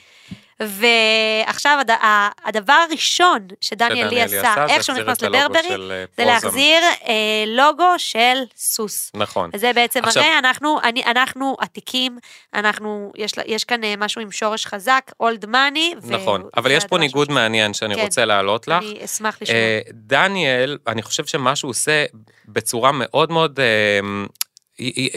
[0.67, 1.97] ועכשיו הד-
[2.45, 6.31] הדבר הראשון שדניאל לי עשה, זה איך שהוא נכנס לברברי, אה, זה פרוזם.
[6.31, 7.13] להחזיר אה,
[7.47, 9.11] לוגו של סוס.
[9.13, 9.49] נכון.
[9.53, 12.17] וזה בעצם עכשיו- מראה, אנחנו, אני, אנחנו עתיקים,
[12.53, 15.93] אנחנו, יש, יש כאן אה, משהו עם שורש חזק, אולד מאני.
[16.03, 18.01] נכון, אבל יש פה ניגוד מעניין שאני כן.
[18.01, 18.83] רוצה להעלות לך.
[18.83, 19.57] אני אשמח לשמוע.
[19.59, 22.05] אה, דניאל, אני חושב שמה שהוא עושה
[22.47, 23.59] בצורה מאוד מאוד...
[23.59, 23.99] אה,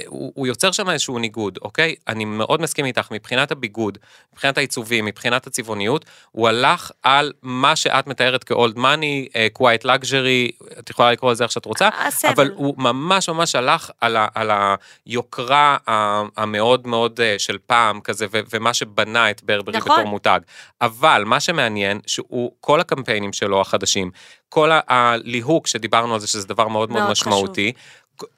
[0.06, 1.94] הוא הוא יוצר שם איזשהו ניגוד, אוקיי?
[2.08, 3.98] אני מאוד מסכים איתך, מבחינת הביגוד,
[4.32, 10.50] מבחינת העיצובים, מבחינת הצבעוניות, הוא הלך על מה שאת מתארת כ old money, quiet luxury,
[10.78, 12.30] את יכולה לקרוא לזה איך שאת רוצה, הסמל.
[12.30, 14.50] אבל הוא ממש ממש הלך על, ה, על
[15.06, 15.76] היוקרה
[16.36, 19.92] המאוד מאוד אה, של פעם כזה, ו, ומה שבנה את ברברי נכון.
[19.92, 20.40] בתור מותג.
[20.80, 24.10] אבל מה שמעניין, שהוא, כל הקמפיינים שלו החדשים,
[24.48, 27.72] כל הליהוק שדיברנו על זה, שזה דבר מאוד מאוד מאוד משמעותי,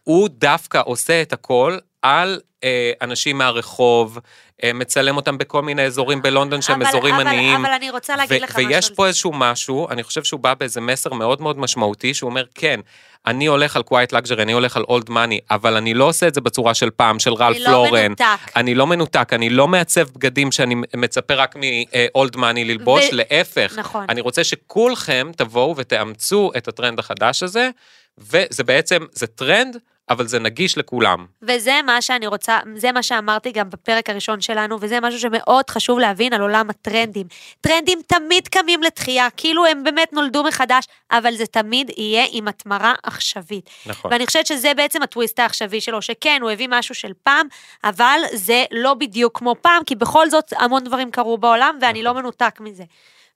[0.05, 4.19] הוא דווקא עושה את הכל על אה, אנשים מהרחוב,
[4.65, 7.65] אה, מצלם אותם בכל מיני אזורים בלונדון שהם אבל- אזורים אבל- עניים.
[7.65, 8.69] אבל אני רוצה להגיד ו- לך משהו.
[8.69, 9.07] ויש פה.
[9.07, 12.81] איזשהו משהו, אני חושב שהוא בא באיזה מסר מאוד מאוד משמעותי, שהוא אומר, כן,
[13.27, 16.35] אני הולך על קווייט לגזרי, אני הולך על אולד מאני, אבל אני לא עושה את
[16.35, 17.87] זה בצורה של פעם, של רלף אני לא.
[17.93, 18.25] מנותק.
[18.57, 23.09] אני לא מנותק, אני לא מעצב בגדים שאני מצפה רק מ old money ללבוש, ו-
[23.13, 23.75] להפך.
[23.79, 24.07] נכון.
[24.09, 27.71] אני רוצה שכולכם תבואו ותאמצו את הטרנד החדש הזה,
[28.19, 29.77] וזה בעצם, זה טרנד,
[30.11, 31.27] אבל זה נגיש לכולם.
[31.43, 35.99] וזה מה שאני רוצה, זה מה שאמרתי גם בפרק הראשון שלנו, וזה משהו שמאוד חשוב
[35.99, 37.27] להבין על עולם הטרנדים.
[37.61, 42.95] טרנדים תמיד קמים לתחייה, כאילו הם באמת נולדו מחדש, אבל זה תמיד יהיה עם התמרה
[43.03, 43.71] עכשווית.
[43.87, 44.13] נכון.
[44.13, 47.47] ואני חושבת שזה בעצם הטוויסט העכשווי שלו, שכן, הוא הביא משהו של פעם,
[47.85, 52.15] אבל זה לא בדיוק כמו פעם, כי בכל זאת המון דברים קרו בעולם, ואני לא
[52.15, 52.85] מנותק מזה.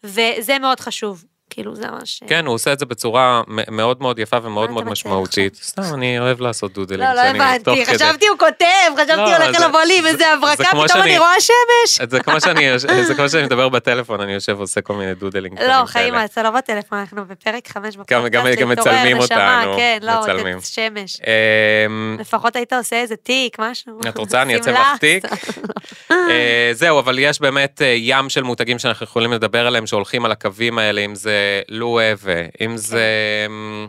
[0.04, 2.20] וזה מאוד חשוב, כאילו זה ממש...
[2.26, 5.54] כן, הוא עושה את זה בצורה מאוד מאוד יפה ומאוד מאוד משמעותית.
[5.62, 7.00] סתם, אני אוהב לעשות דודלים.
[7.00, 7.86] לא, לא הבנתי.
[7.86, 8.64] חשבתי הוא כותב,
[8.96, 12.08] חשבתי לא, הולך זה- לבוא לי עם זה- איזה זה הברקה, פתאום אני רואה שמש.
[12.10, 12.78] זה כמו שאני
[13.28, 15.52] זה מדבר בטלפון, אני יושב ועושה כל מיני דודלים.
[15.68, 16.14] לא, חיים.
[16.24, 18.28] אתה לא בטלפון, אנחנו בפרק חמש בפודקאסט.
[18.60, 20.12] גם- מצלמים אותנו, כן, לא.
[20.58, 21.20] את שמש.
[21.86, 24.00] אמ, לפחות היית עושה איזה תיק, משהו.
[24.08, 24.70] את רוצה, אני אעצב.
[24.70, 25.24] לך תיק?
[26.10, 30.32] אה, זהו, אבל יש באמת אה, ים של מותגים שאנחנו יכולים לדבר עליהם, שהולכים על
[30.32, 31.32] הקווים האלה, אם זה
[31.68, 33.04] לואבה, אם זה...
[33.46, 33.88] אמ,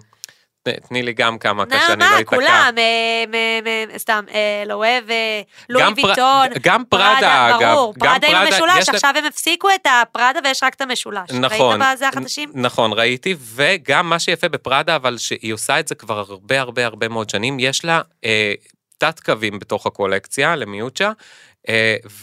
[0.64, 2.36] ת- תני לי גם כמה, ככה שאני לא אתקע.
[2.36, 6.48] כולם, אה, סתם, אה, אה, לואי ויטון.
[6.62, 7.74] גם פראדה, אגב.
[7.74, 11.32] ברור, פראדה עם המשולש, עכשיו הם הפסיקו את הפראדה ויש רק את המשולש.
[11.32, 12.52] נכון, ראית בזה החדשים?
[12.54, 17.08] נכון, ראיתי, וגם מה שיפה בפראדה, אבל שהיא עושה את זה כבר הרבה הרבה הרבה
[17.08, 18.54] מאוד שנים, יש לה אה,
[18.98, 21.12] תת קווים בתוך הקולקציה למיוצ'ה,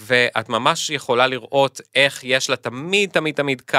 [0.07, 3.79] ואת ממש יכולה לראות איך יש לה תמיד תמיד תמיד קו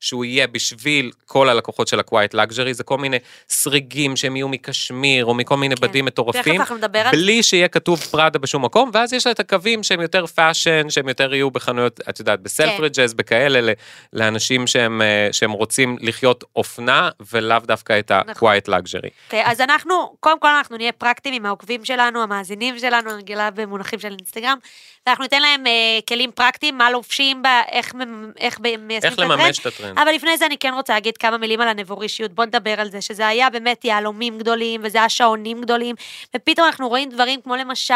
[0.00, 3.16] שהוא יהיה בשביל כל הלקוחות של ה-Quiet Luxury, זה כל מיני
[3.48, 5.86] סריגים שהם יהיו מקשמיר או מכל מיני כן.
[5.86, 6.62] בדים מטורפים.
[6.76, 7.10] נדבר על.
[7.16, 11.08] בלי שיהיה כתוב פראדה בשום מקום, ואז יש לה את הקווים שהם יותר fashion, שהם
[11.08, 13.70] יותר יהיו בחנויות, את יודעת, ב Selfridges, בכאלה, ל-
[14.12, 18.52] לאנשים שהם, אה, שהם רוצים לחיות אופנה, ולאו דווקא את נכון.
[18.52, 19.10] ה-quiet luxury.
[19.26, 23.50] אוקיי, אז אנחנו, קודם כל אנחנו נהיה פרקטיים עם העוקבים שלנו, המאזינים שלנו, אני רגילה
[23.50, 24.58] במונחים של אינסטגרם,
[25.06, 25.72] ואנחנו ניתן להם אה,
[26.08, 27.92] כלים פרקטיים, מה לובשים בה, איך,
[28.38, 29.30] איך מיישמים איך את הטרנד.
[29.40, 29.98] לממש את הטרנד.
[29.98, 33.00] אבל לפני זה אני כן רוצה להגיד כמה מילים על הנבורישיות, בוא נדבר על זה,
[33.00, 35.96] שזה היה באמת יהלומים גדולים, וזה היה שעונים גדולים,
[36.36, 37.94] ופתאום אנחנו רואים דברים כמו למשל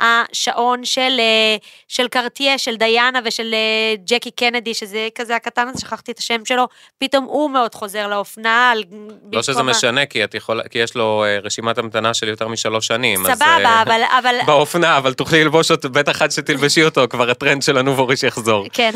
[0.00, 1.56] השעון של, אה,
[1.88, 6.44] של קרטיה, של דיאנה ושל אה, ג'קי קנדי, שזה כזה הקטן הזה, שכחתי את השם
[6.44, 8.70] שלו, פתאום הוא מאוד חוזר לאופנה.
[8.70, 8.84] על-
[9.32, 12.86] לא שזה משנה, כי, את יכולה, כי יש לו אה, רשימת המתנה של יותר משלוש
[12.86, 13.26] שנים.
[13.26, 17.30] אז, סבבה, אה, אבל, אבל, באופנה, אבל תוכלי ללבוש אותו, בטח עד שתלבשי אותו, כבר
[17.30, 18.66] הטרנד של הנובוריש יחזור.
[18.72, 18.92] כן.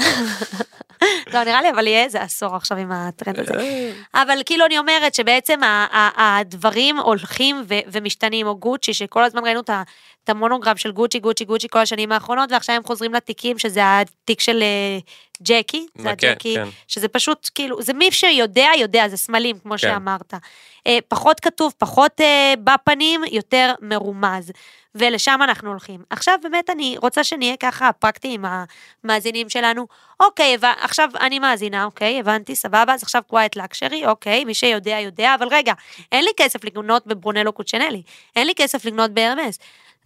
[1.35, 3.93] לא, נראה לי, אבל יהיה איזה עשור עכשיו עם הטרנד הזה.
[4.15, 5.61] אבל כאילו אני אומרת שבעצם
[6.17, 9.83] הדברים הולכים ומשתנים, או גוצ'י, שכל הזמן ראינו את ה-
[10.27, 14.41] את המונוגרם של גוצ'י, גוצ'י, גוצ'י כל השנים האחרונות, ועכשיו הם חוזרים לתיקים, שזה התיק
[14.41, 14.99] של אה,
[15.43, 16.69] ג'קי, זה כן, הג'קי, כן.
[16.89, 19.79] שזה פשוט כאילו, זה מי שיודע, יודע, זה סמלים, כמו כן.
[19.79, 20.35] שאמרת.
[20.87, 24.53] אה, פחות כתוב, פחות אה, בפנים, יותר מרומז.
[24.99, 26.03] ולשם אנחנו הולכים.
[26.11, 28.65] עכשיו באמת אני רוצה שנהיה ככה פרקטיים עם
[29.05, 29.87] המאזינים שלנו.
[30.21, 35.35] אוקיי, עכשיו אני מאזינה, אוקיי, הבנתי, סבבה, אז עכשיו קווייט לקשרי, אוקיי, מי שיודע יודע,
[35.35, 35.73] אבל רגע,
[36.13, 38.03] אין לי כסף לקנות בברונלו קוצ'נלי,
[38.37, 39.59] אין לי כסף לקנות בהרמס.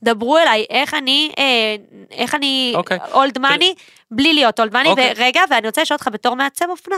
[0.02, 1.76] דברו אליי, איך אני, אה,
[2.10, 2.74] איך אני.
[3.12, 3.74] אולד מאני,
[4.10, 5.12] בלי להיות אולד מאני, אוקיי.
[5.16, 6.96] ורגע, ואני רוצה לשאול אותך בתור מעצב אופנה,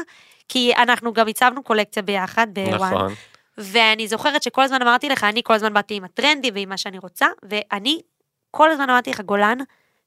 [0.48, 3.14] כי אנחנו גם הצבנו קולקציה ביחד בוואן, נכון.
[3.58, 6.98] ואני זוכרת שכל הזמן אמרתי לך, אני כל הזמן באתי עם הטרנדי ועם מה שאני
[6.98, 8.00] רוצה, ואני
[8.50, 9.58] כל הזמן אמרתי לך, גולן,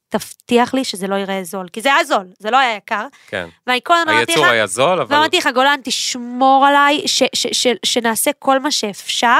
[0.09, 3.47] תבטיח לי שזה לא ייראה זול, כי זה היה זול, זה לא היה יקר, כן.
[3.67, 5.15] ואני כל הזמן אמרתי לך, הייצור היה זול, אבל...
[5.15, 9.39] ואמרתי לך, גולן, תשמור עליי, ש, ש, ש, שנעשה כל מה שאפשר,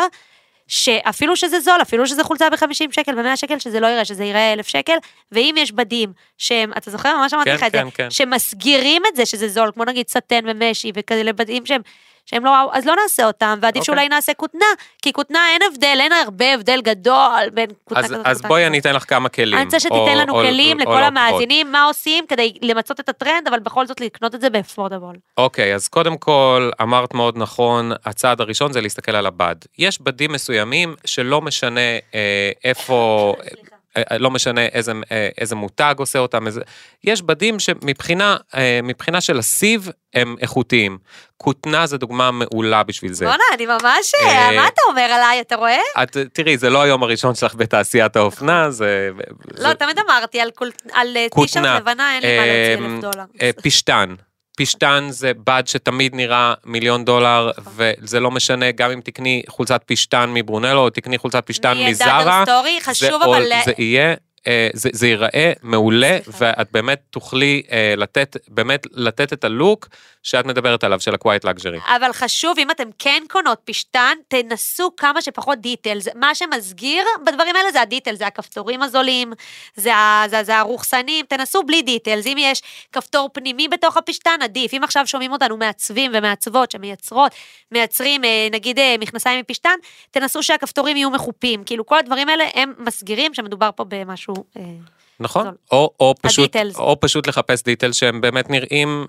[0.68, 4.54] שאפילו שזה זול, אפילו שזה חולצה ב-50 שקל, ב-100 שקל, שזה לא יראה, שזה יראה
[4.54, 4.98] 1,000 שקל,
[5.32, 7.18] ואם יש בדים שהם, אתה זוכר?
[7.18, 8.12] ממש אמרתי כן, לך את זה, כן, כן.
[8.12, 11.82] שמסגירים את זה שזה זול, כמו נגיד סטן ומשי וכאלה בדים שהם...
[12.26, 13.86] שהם לא וואו, אז לא נעשה אותם, ועדיף אוקיי.
[13.86, 14.66] שאולי נעשה כותנה,
[15.02, 18.62] כי כותנה אין הבדל, אין הרבה הבדל גדול בין כותנה אז, כזאת אז לכותנה בואי
[18.62, 18.70] כזאת.
[18.70, 19.58] אני אתן לך כמה כלים.
[19.58, 21.08] אני רוצה שתיתן או- לנו או- כלים או לכל לעוקבות.
[21.18, 25.16] המאזינים, מה עושים כדי למצות את הטרנד, אבל בכל זאת לקנות את זה באפורדבול.
[25.38, 29.56] אוקיי, אז קודם כל, אמרת מאוד נכון, הצעד הראשון זה להסתכל על הבד.
[29.78, 31.80] יש בדים מסוימים שלא משנה
[32.16, 33.34] אה, איפה...
[33.98, 36.62] אה, לא משנה איזה, אה, איזה מותג עושה אותם, איזה...
[37.04, 40.98] יש בדים שמבחינה אה, מבחינה של הסיב הם איכותיים.
[41.38, 43.26] כותנה זה דוגמה מעולה בשביל זה.
[43.26, 44.12] בואנה, אני ממש...
[44.22, 45.82] אה, מה אתה אומר עליי, אתה רואה?
[46.04, 49.10] את, תראי, זה לא היום הראשון שלך בתעשיית האופנה, זה...
[49.52, 50.50] לא, זה תמיד אמרתי, על
[50.92, 51.28] על אה.
[51.36, 53.26] טישרט לבנה אין לי מה להוציא אה, אלף דולר.
[53.42, 53.50] אה,
[54.58, 55.08] פשטן.
[55.10, 60.80] זה בד שתמיד נראה מיליון דולר, וזה לא משנה, גם אם תקני חולצת פשטן מברונלו,
[60.80, 62.44] או תקני חולצת פשטן מזרה,
[62.94, 63.44] זה, אבל...
[63.66, 64.14] זה יהיה...
[64.48, 66.18] אה, זה, זה ייראה מעולה.
[66.40, 69.88] ואת באמת תוכלי אה, לתת, באמת לתת את הלוק
[70.26, 71.96] שאת מדברת עליו, של ה-Quiet Luxury.
[71.96, 76.08] אבל חשוב, אם אתם כן קונות פשטן, תנסו כמה שפחות דיטלס.
[76.16, 79.34] מה שמסגיר בדברים האלה זה הדיטל, זה הכפתורים הזולים,
[79.76, 79.92] זה,
[80.30, 82.28] זה, זה הרוחסנים, תנסו בלי דיטלס.
[82.28, 82.62] אם יש
[82.92, 84.74] כפתור פנימי בתוך הפשטן, עדיף.
[84.74, 87.32] אם עכשיו שומעים אותנו מעצבים ומעצבות שמייצרות,
[87.72, 89.76] מייצרים אה, נגיד אה, מכנסיים מפשטן,
[90.12, 91.64] תנסו שהכפתורים יהיו מחופים.
[91.64, 94.36] כאילו כל הדברים האלה הם מסגירים שמדובר פה במשהו...
[95.20, 95.48] נכון?
[95.72, 96.56] או, או, פשוט.
[96.76, 99.06] או פשוט לחפש דיטלס שהם באמת נראים,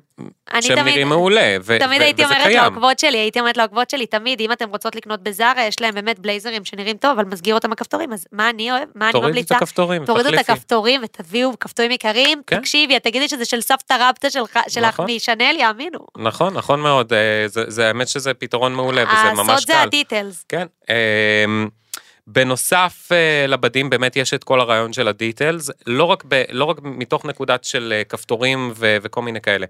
[0.60, 2.52] שהם תמיד- נראים מעולה, ו- תמיד ו- הייתי וזה אומרת.
[2.52, 6.18] לעוקבות שלי, הייתי אומרת לעוקבות שלי, תמיד, אם אתם רוצות לקנות בזארה, יש להם באמת
[6.18, 8.88] בלייזרים שנראים טוב, אבל מסגיר אותם הכפתורים, אז מה אני אוהב?
[8.94, 9.56] מה אני תורידי את ממליצה?
[9.56, 10.52] הכפתורים, תורידו את תחליפי.
[10.52, 12.58] הכפתורים ותביאו כפתורים יקרים, כן.
[12.60, 15.06] תקשיבי, את תגידי שזה של סבתא רבתא שלך- שלך נכון.
[15.10, 15.98] משנל, יאמינו.
[16.18, 17.18] נכון, נכון מאוד, אה,
[17.48, 19.78] זה, זה האמת שזה פתרון מעולה, וזה ממש הסוד זה קל.
[19.78, 20.44] ה details.
[20.48, 20.66] כן.
[22.26, 26.64] בנוסף אה, לבדים באמת יש את כל הרעיון של ה details, לא רק, ב, לא
[26.64, 29.66] רק מתוך נקודת של אה, כפתורים ו, וכל מיני כאלה.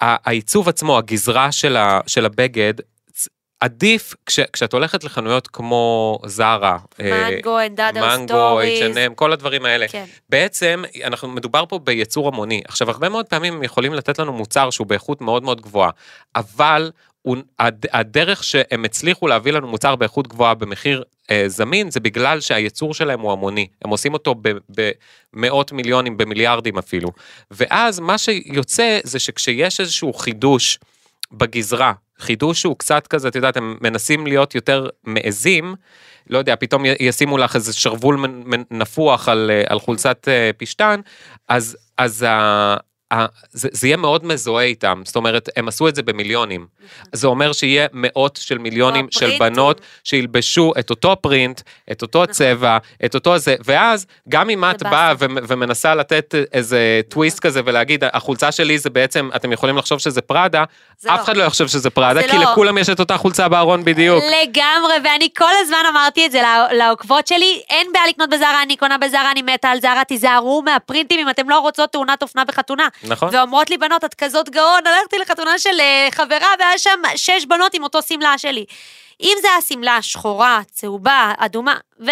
[0.00, 2.74] העיצוב עצמו, הגזרה של, ה, של הבגד,
[3.60, 8.96] עדיף כש, כשאת הולכת לחנויות כמו זרה, אה, מנגו, And Other מנגו, Stories.
[8.96, 9.88] H&M, כל הדברים האלה.
[9.88, 10.04] כן.
[10.28, 12.62] בעצם, אנחנו, מדובר פה ביצור המוני.
[12.68, 15.90] עכשיו, הרבה מאוד פעמים הם יכולים לתת לנו מוצר שהוא באיכות מאוד מאוד גבוהה,
[16.36, 16.90] אבל
[17.92, 23.20] הדרך שהם הצליחו להביא לנו מוצר באיכות גבוהה במחיר אה, זמין, זה בגלל שהייצור שלהם
[23.20, 23.66] הוא המוני.
[23.84, 24.34] הם עושים אותו
[25.34, 27.08] במאות מיליונים, במיליארדים אפילו.
[27.50, 30.78] ואז מה שיוצא זה שכשיש איזשהו חידוש
[31.32, 35.74] בגזרה, חידוש שהוא קצת כזה, את יודעת, הם מנסים להיות יותר מעזים,
[36.30, 38.26] לא יודע, פתאום ישימו לך איזה שרוול
[38.70, 41.00] נפוח על, אה, על חולצת אה, פשטן,
[41.48, 42.26] אז, אז
[43.50, 46.66] זה, זה יהיה מאוד מזוהה איתם, זאת אומרת, הם עשו את זה במיליונים.
[47.12, 49.30] זה אומר שיהיה מאות של מיליונים של.
[49.38, 51.60] בנות שילבשו את אותו פרינט,
[51.92, 54.90] את אותו צבע, את אותו זה, ואז גם אם את נכון.
[54.90, 55.14] באה.
[55.18, 60.20] ו- ומנסה לתת איזה טוויסט כזה ולהגיד, החולצה שלי זה בעצם, אתם יכולים לחשוב שזה
[60.20, 61.14] פראדה, אף לא.
[61.14, 62.42] אחד לא יחשוב שזה פראדה, כי לא.
[62.52, 64.24] לכולם יש את אותה חולצה בארון בדיוק.
[64.24, 66.42] לגמרי, ואני כל הזמן אמרתי את זה
[66.72, 71.20] לעוקבות שלי, אין בעיה לקנות בזארה, אני קונה בזארה, אני מתה על זארה, תיזהרו מהפרינטים
[71.20, 72.88] אם אתם לא רוצות תאונת אופנה בחתונה.
[73.04, 73.28] נכון.
[73.34, 77.74] ואומרות לי בנות, את כזאת גאון, הלכתי לחתונה של אה, חברה והיה שם שש בנות
[77.74, 78.64] עם אותו שמלה שלי.
[79.22, 82.10] אם זה השמלה שחורה, צהובה, אדומה, ורק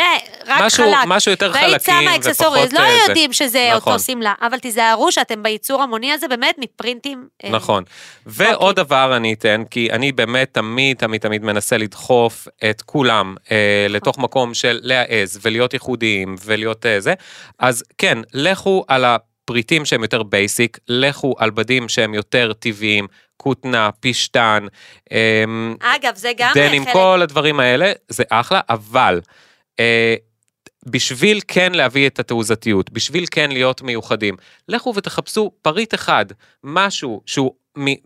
[0.61, 3.03] משהו- חלק, משהו יותר והיית חלקים שמה אקססוריז, ופחות, לא אה, זה.
[3.09, 3.93] יודעים שזה נכון.
[3.93, 7.29] אותו שמלה, אבל תיזהרו שאתם בייצור המוני הזה באמת מפרינטים.
[7.45, 7.85] אה, נכון.
[8.27, 13.57] ועוד דבר אני אתן, כי אני באמת תמיד תמיד תמיד מנסה לדחוף את כולם אה,
[13.89, 17.15] לתוך מקום של להעז ולהיות ייחודיים ולהיות אה, זה,
[17.59, 19.05] אז כן, לכו על
[19.49, 24.67] הפריטים שהם יותר basic, לכו על בדים שהם יותר טבעיים, כותנה, פשטן,
[25.13, 25.45] אה,
[25.81, 26.93] אגב, זה גם דנים, חלק...
[26.93, 29.21] כל הדברים האלה, זה אחלה, אבל
[29.81, 30.15] אה,
[30.87, 34.37] בשביל כן להביא את התעוזתיות, בשביל כן להיות מיוחדים,
[34.69, 36.27] לכו ותחפשו פריט אחד,
[36.65, 37.55] משהו שהוא...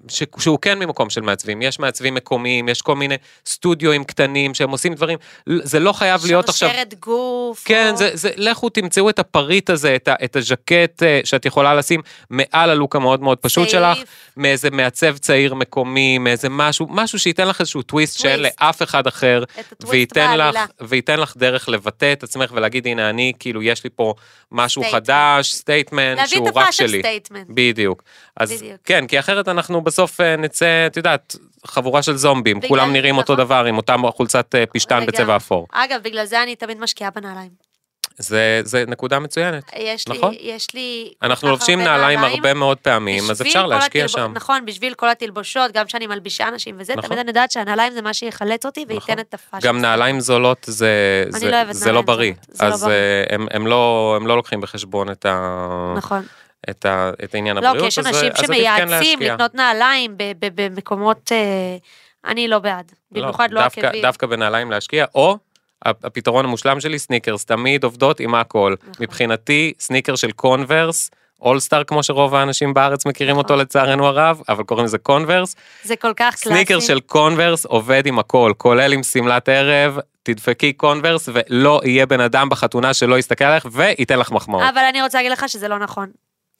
[0.08, 3.14] ש- שהוא כן ממקום של מעצבים, יש מעצבים מקומיים, יש כל מיני
[3.46, 6.68] סטודיואים קטנים שהם עושים דברים, זה לא חייב להיות עכשיו...
[6.68, 7.62] שרשרת גוף.
[7.64, 11.46] כן, או- זה, זה, לכו תמצאו את הפריט הזה, את, ה, את הז'קט אה, שאת
[11.46, 12.00] יכולה לשים
[12.30, 14.08] מעל הלוק המאוד מאוד פשוט שלך, צעיף.
[14.36, 18.60] מאיזה מעצב צעיר מקומי, מאיזה משהו, משהו שייתן לך איזשהו טוויסט שאין טוויסט.
[18.62, 20.56] לאף אחד אחר, את וייתן לך.
[20.80, 24.14] וייתן לך דרך לבטא את עצמך ולהגיד, הנה אני, כאילו, יש לי פה
[24.52, 24.90] משהו Statement.
[24.92, 26.98] חדש, statement, להביא שהוא את רק ה fashion שלי.
[26.98, 27.46] statement.
[27.50, 28.02] בדיוק.
[28.36, 28.76] אז בדיוק.
[28.84, 31.36] כן, כי אחרת אנחנו בסוף אה, נצא, את יודעת,
[31.66, 33.44] חבורה של זומבים, כולם נראים אותו נכון.
[33.44, 35.06] דבר עם אותה חולצת אה, פשטן.
[35.06, 35.66] בצבע אפור.
[35.72, 37.72] אגב, בגלל זה אני תמיד משקיעה בנעליים.
[38.18, 39.62] זה, זה נקודה מצוינת.
[39.76, 40.34] יש לי, נכון.
[40.40, 41.12] יש לי...
[41.22, 44.32] אנחנו לובשים נעליים הרבה מאוד פעמים, אז אפשר להשקיע התלבו- שם.
[44.34, 47.08] נכון, בשביל כל התלבושות, גם כשאני מלבישה אנשים וזה, נכון.
[47.08, 48.96] תמיד אני יודעת שהנעליים זה מה שיחלץ אותי נכון.
[48.96, 49.66] וייתן את הפאשן.
[49.68, 52.94] גם נעליים זולות זה, זה, לא זה לא בריא, זה לא אז בריא.
[52.94, 56.22] אה, הם, הם, לא, הם לא לוקחים בחשבון את, ה, נכון.
[56.70, 59.34] את, ה, את העניין לא, הבריאות, כי יש אז- אנשים אז עדיף כן שמייעצים להשקיע.
[59.34, 60.14] לקנות נעליים
[60.54, 61.32] במקומות...
[61.32, 61.76] אה,
[62.24, 62.92] אני לא בעד.
[63.12, 64.02] במיוחד לא דווקא, עקבים.
[64.02, 65.38] דווקא בנעליים להשקיע, או
[65.84, 68.74] הפתרון המושלם שלי, סניקרס, תמיד עובדות עם הכל.
[68.80, 68.92] נכון.
[69.00, 71.10] מבחינתי, סניקר של קונברס,
[71.40, 73.58] אולסטאר כמו שרוב האנשים בארץ מכירים אותו נכון.
[73.58, 75.56] לצערנו הרב, אבל קוראים לזה קונברס.
[75.82, 76.48] זה כל כך קלאסי.
[76.48, 82.20] סניקר של קונברס עובד עם הכל, כולל עם שמלת ערב, תדפקי קונברס ולא יהיה בן
[82.20, 84.62] אדם בחתונה שלא יסתכל עליך וייתן לך מחמאות.
[84.68, 86.10] אבל אני רוצה להגיד לך שזה לא נכון.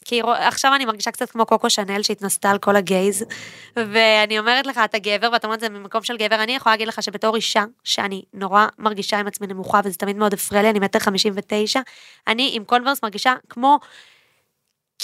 [0.04, 3.24] כי עכשיו אני מרגישה קצת כמו קוקו שנל שהתנסתה על כל הגייז,
[3.76, 6.88] ואני אומרת לך, אתה גבר, ואתה אומר את זה ממקום של גבר, אני יכולה להגיד
[6.88, 10.78] לך שבתור אישה, שאני נורא מרגישה עם עצמי נמוכה, וזה תמיד מאוד הפריע לי, אני
[10.78, 11.80] מטר חמישים ותשע,
[12.28, 13.78] אני עם קונברס מרגישה כמו...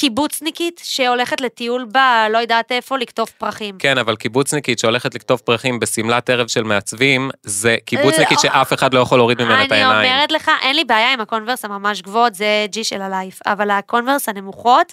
[0.00, 1.98] קיבוצניקית שהולכת לטיול ב...
[2.30, 3.74] לא יודעת איפה, לקטוף פרחים.
[3.78, 8.50] כן, אבל קיבוצניקית שהולכת לקטוף פרחים בשמלת ערב של מעצבים, זה קיבוצניקית לא.
[8.50, 10.12] שאף אחד לא יכול להוריד ממנה את אני העיניים.
[10.12, 13.70] אומרת לך, אין לי בעיה עם הקונברס הממש גבוהות, זה ג'י של ה life, אבל
[13.70, 14.92] הקונברס הנמוכות,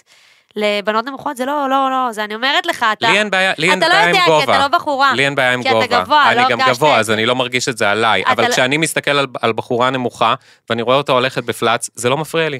[0.56, 3.10] לבנות נמוכות זה לא, לא, לא, זה אני אומרת לך, אתה...
[3.10, 4.44] לי אין בעיה, לי אין אתה לא בעיה עם יודע, כי גובה.
[4.44, 5.14] אתה לא בחורה.
[5.14, 6.02] לי אין בעיה עם כי אתה גובה.
[6.02, 7.14] גבוה, אני לא גם הרגשת גבוה, את אז זה.
[7.14, 8.22] אני לא מרגיש את זה עליי.
[8.22, 10.34] אתה אבל לא- כשאני מסתכל על, על בחורה נמוכה,
[10.70, 12.58] ואני רואה אותה הולכת ב flats, זה לא מפריע לי.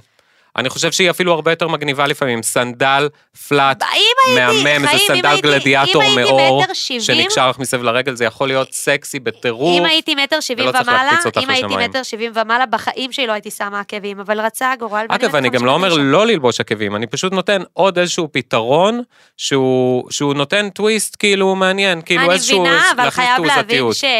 [0.58, 2.42] אני חושב שהיא אפילו הרבה יותר מגניבה לפעמים.
[2.42, 3.08] סנדל,
[3.48, 3.82] flat,
[4.34, 6.64] מהמם, זה סנדל גלדיאטור מעור,
[7.00, 9.78] שנקשר לך מסביב לרגל, זה יכול להיות סקסי בטירוף.
[9.78, 11.76] אם הייתי מטר שבעים ומעלה, אם הייתי.
[11.76, 15.06] מטר שבעים ומעלה, בחיים שלי לא הייתי שמה עקבים, אבל רצה הגורל.
[15.08, 15.94] אגב, אני גם לא אומר.
[15.98, 19.02] לא ללבוש עקבים, אני פשוט נותן עוד איזשהו פתרון
[19.36, 24.10] שהוא, נותן טוויסט כאילו מעניין, כאילו אני איזשהו, מבינה, אבל להכניס חייב להבין תעוזתיות.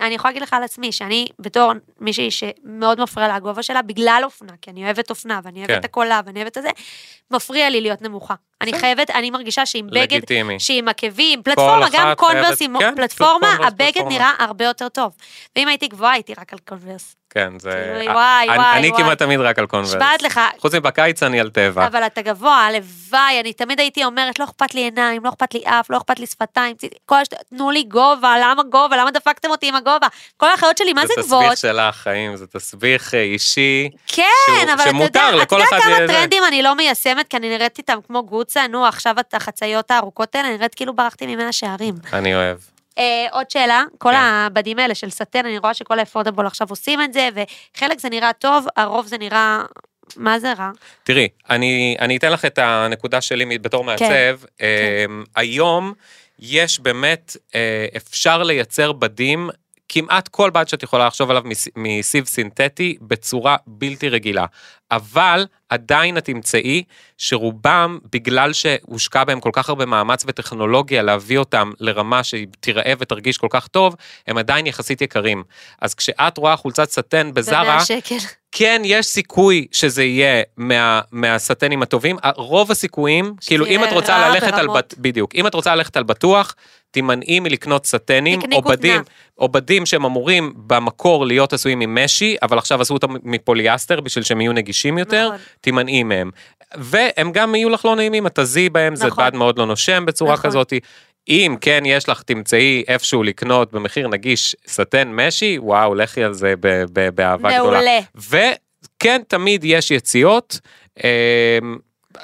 [0.00, 4.20] אני יכולה להגיד לך על עצמי, שאני בתור מישהי שמאוד מפריע לה הגובה שלה, בגלל
[4.24, 5.80] אופנה, כי אני אוהבת אופנה, ואני אוהבת כן.
[5.80, 6.70] את הקולה, ואני אוהבת את זה,
[7.30, 8.34] מפריע לי להיות נמוכה.
[8.60, 10.60] אני חייבת, אני מרגישה שעם בגד, לגיטימי.
[10.60, 14.02] שעם עקבים, פלטפורמה, גם קונברס עם כן, פלטפורמה, הבגד.
[14.08, 15.12] נראה הרבה יותר טוב.
[15.56, 17.16] ואם הייתי גבוהה, הייתי רק על קונברס.
[17.34, 17.94] כן, זה...
[17.98, 19.02] כאילו, וואי, וואי, אני וואי.
[19.02, 19.94] כמעט תמיד רק על קונברס.
[19.94, 21.86] נשבעת לך, חוץ מבקיץ אני על טבע.
[21.86, 25.62] אבל אתה גבוה, הלוואי, אני תמיד הייתי אומרת, לא אכפת לי עיניים, לא אכפת לי
[25.64, 26.76] אף, לא אכפת לי שפתיים,
[27.06, 27.34] כל השט...
[27.50, 30.06] תנו לי גובה, למה גובה, למה דפקתם אותי עם הגובה?
[30.36, 31.52] כל האחיות שלי, מה זה זה גבוהות?
[31.52, 33.88] תסביך שלך, חיים, זה תסביך אה, אישי.
[34.06, 36.06] כן, שהוא- אבל אתה שמותר יודע, אתה יודע כמה זה.
[36.08, 40.34] טרנדים אני לא מיישמת, כי אני נראית איתם כמו גוצה, נו, עכשיו את החצאיות הארוכות
[40.34, 41.94] האלה, אני נראית כאילו ברחתי ממאה שערים.
[42.12, 42.71] אני אוהב.
[42.98, 44.16] אה, עוד שאלה, כל כן.
[44.16, 48.32] הבדים האלה של סטן, אני רואה שכל האפורדבול עכשיו עושים את זה, וחלק זה נראה
[48.32, 49.62] טוב, הרוב זה נראה...
[50.16, 50.70] מה זה רע?
[51.04, 54.04] תראי, אני, אני אתן לך את הנקודה שלי בתור מעצב.
[54.58, 54.66] כן.
[55.08, 55.92] אמ, היום
[56.38, 59.50] יש באמת, אה, אפשר לייצר בדים,
[59.94, 64.44] כמעט כל בד שאת יכולה לחשוב עליו מס- מסיב סינתטי בצורה בלתי רגילה.
[64.90, 66.82] אבל עדיין את תמצאי
[67.18, 73.38] שרובם, בגלל שהושקע בהם כל כך הרבה מאמץ וטכנולוגיה להביא אותם לרמה שהיא תיראה ותרגיש
[73.38, 75.42] כל כך טוב, הם עדיין יחסית יקרים.
[75.80, 77.76] אז כשאת רואה חולצת סטן בזארה.
[78.52, 82.16] כן, יש סיכוי שזה יהיה מה, מהסטנים הטובים.
[82.36, 84.66] רוב הסיכויים, כאילו, אם את רוצה ללכת על...
[84.66, 84.76] ברמות.
[84.76, 85.34] בט- בדיוק.
[85.34, 86.54] אם את רוצה ללכת על בטוח,
[86.92, 88.76] תימנעי מלקנות סטנים, או כותנה.
[88.76, 89.02] בדים,
[89.38, 94.40] או בדים שהם אמורים במקור להיות עשויים ממשי, אבל עכשיו עשו אותם מפוליאסטר בשביל שהם
[94.40, 95.38] יהיו נגישים יותר, נכון.
[95.60, 96.30] תימנעי מהם.
[96.74, 99.24] והם גם יהיו לך לא נעימים, את תזיעי בהם, זה נכון.
[99.24, 100.50] בד מאוד לא נושם בצורה נכון.
[100.50, 100.72] כזאת.
[101.28, 106.54] אם כן יש לך, תמצאי איפשהו לקנות במחיר נגיש סטן משי, וואו, לכי על זה
[107.14, 107.80] באהבה גדולה.
[107.80, 108.00] מעולה.
[108.98, 110.60] וכן, תמיד יש יציאות.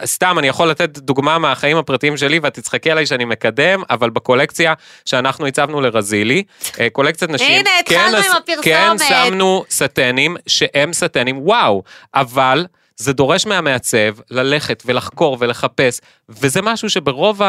[0.04, 4.74] סתם, אני יכול לתת דוגמה מהחיים הפרטיים שלי, ואת תצחקי עליי שאני מקדם, אבל בקולקציה
[5.04, 6.42] שאנחנו הצבנו לרזילי,
[6.80, 8.64] אה, קולקציית נשים, הנה, כן, התחלנו אז- עם הפרסומת.
[8.64, 11.82] כן, שמנו סטנים שהם סטנים, וואו,
[12.14, 12.66] אבל
[12.98, 17.40] זה דורש מהמעצב ללכת ולחקור ולחפש, וזה משהו שברוב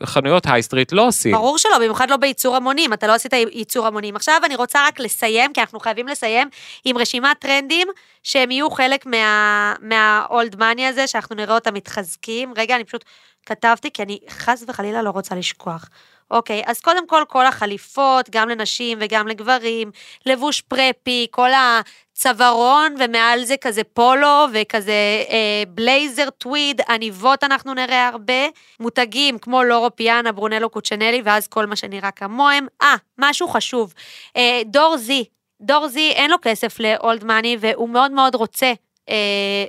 [0.00, 1.32] החנויות high street לא עושים.
[1.32, 4.16] ברור שלא, במיוחד לא בייצור המונים, אתה לא עשית ייצור המונים.
[4.16, 6.48] עכשיו אני רוצה רק לסיים, כי אנחנו חייבים לסיים,
[6.84, 7.88] עם רשימת טרנדים
[8.22, 12.52] שהם יהיו חלק מה- מה old money הזה, שאנחנו נראה אותם מתחזקים.
[12.56, 13.04] רגע, אני פשוט
[13.46, 15.84] כתבתי, כי אני חס וחלילה לא רוצה לשכוח.
[16.30, 19.90] אוקיי, אז קודם כל, כל החליפות, גם לנשים וגם לגברים,
[20.26, 28.08] לבוש preppy, כל הצווארון, ומעל זה כזה פולו, וכזה אה, בלייזר, טוויד, עניבות אנחנו נראה
[28.08, 28.48] הרבה,
[28.80, 32.66] מותגים כמו לורו פיאנה, ברונלו קוצ'ינלי, ואז כל מה שנראה כמוהם.
[32.82, 33.94] אה, משהו חשוב,
[34.36, 35.24] אה, דור זי,
[35.60, 38.72] דור זי אין לו כסף ל old money, והוא מאוד מאוד רוצה.
[39.08, 39.14] אה,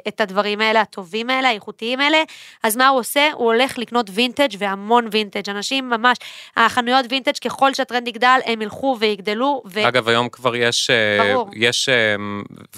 [0.08, 2.24] את הדברים האלה, הטובים האלה, האיכותיים האלה,
[2.64, 3.30] אז מה הוא עושה?
[3.34, 5.50] הוא הולך לקנות וינטג' והמון וינטג'.
[5.50, 6.18] אנשים ממש,
[6.58, 9.88] החנויות וינטג', ככל שהטרנד יגדל, הם ילכו ויגדלו, ו...
[9.88, 11.50] אגב, היום כבר יש, אה, ברור.
[11.56, 12.16] יש, אה,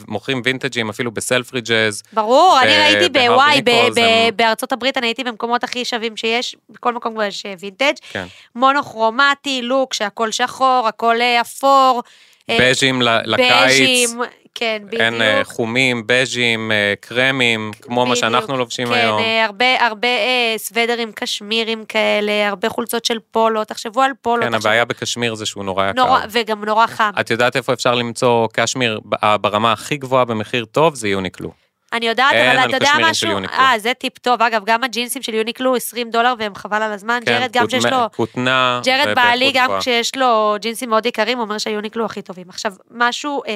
[0.08, 2.04] מוכרים וינטג'ים אפילו ב Selfridges.
[2.14, 5.86] ברור, אני ב- ראיתי בהרבי בוואי, ב- ב- הם- בארצות הברית, אני הייתי במקומות הכי
[5.86, 8.26] שווים שיש, בכל מקום כבר יש וינטג', כן.
[8.56, 12.02] מונוכרומטי, לוק, שהכל שחור, הכל אה, אפור.
[12.50, 13.52] אה, בז'ים לקיץ.
[13.66, 14.10] בז'ים,
[14.56, 15.02] כן, בדיוק.
[15.02, 18.16] אין אה, חומים, בז'ים, אה, קרמים, כמו מה בדיוק.
[18.18, 19.20] שאנחנו לובשים כן, היום.
[19.20, 24.44] אה, הרבה, הרבה אה, סוודרים קשמירים כאלה, הרבה חולצות של פולו, תחשבו על פולו.
[24.44, 26.06] כן, תחשבו- הבעיה בקשמיר זה שהוא נורא יקר.
[26.06, 27.12] נורא, וגם נורא חם.
[27.20, 29.00] את יודעת איפה אפשר למצוא קשמיר
[29.42, 30.96] ברמה הכי גבוהה במחיר טוב?
[30.96, 31.63] זה יוניקלו.
[31.94, 33.38] אני יודעת, אבל אתה יודע משהו?
[33.38, 34.42] אה, זה טיפ טוב.
[34.42, 37.20] אגב, גם הג'ינסים של יוניקלו 20 דולר והם חבל על הזמן.
[37.26, 37.98] ג'רד גם שיש לו...
[38.16, 38.82] כותנה.
[38.84, 39.70] ג'רד בעלי, גם.
[39.80, 42.50] כשיש לו ג'ינסים מאוד יקרים, אומר שהיוניקלו הכי טובים.
[42.50, 43.52] עכשיו, משהו, אה,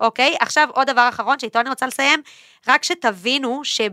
[0.00, 2.22] אוקיי, עכשיו עוד דבר אחרון שאיתו אני רוצה לסיים,
[2.68, 3.92] רק שתבינו שב...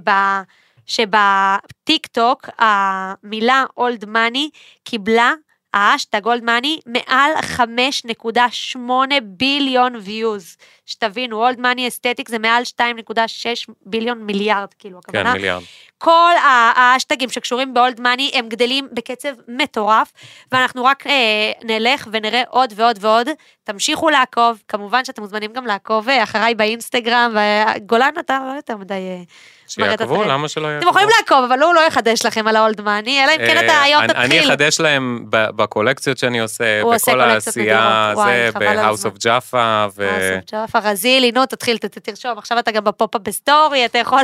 [0.85, 4.49] שבטיק טוק המילה old money
[4.83, 5.33] קיבלה
[5.73, 8.79] האשטג old money מעל 5.8
[9.23, 10.57] ביליון ויוז.
[10.85, 15.33] שתבינו, אולד מאני אסתטיק זה מעל 2.6 ביליון מיליארד, כאילו, כן, הכוונה.
[15.33, 15.63] מיליארד.
[15.97, 16.33] כל
[16.75, 20.11] האשטגים שקשורים באולד מאני הם גדלים בקצב מטורף,
[20.51, 23.27] ואנחנו רק אה, נלך ונראה עוד ועוד ועוד.
[23.63, 28.93] תמשיכו לעקוב, כמובן שאתם מוזמנים גם לעקוב אה, אחריי באינסטגרם, וגולן אתה לא יותר מדי...
[28.93, 29.21] אה,
[29.67, 30.23] שיעקבו.
[30.23, 30.79] למה שלא יעקבו?
[30.79, 33.65] אתם יכולים לעקוב, אבל הוא לא יחדש לכם על האולד מאני, אלא אם כן אה,
[33.65, 34.49] אתה היום אני- אני תתחיל.
[34.51, 39.55] אחדש להם בקולקציות שאני עושה, בכל העשייה, זה, ב-House of Jaffa,
[39.95, 40.09] ו...
[40.51, 44.21] ג'ופה רזילי, נו תתחיל, תרשום, עכשיו אתה גם בפופ-אפ בסטורי, אתה יכול...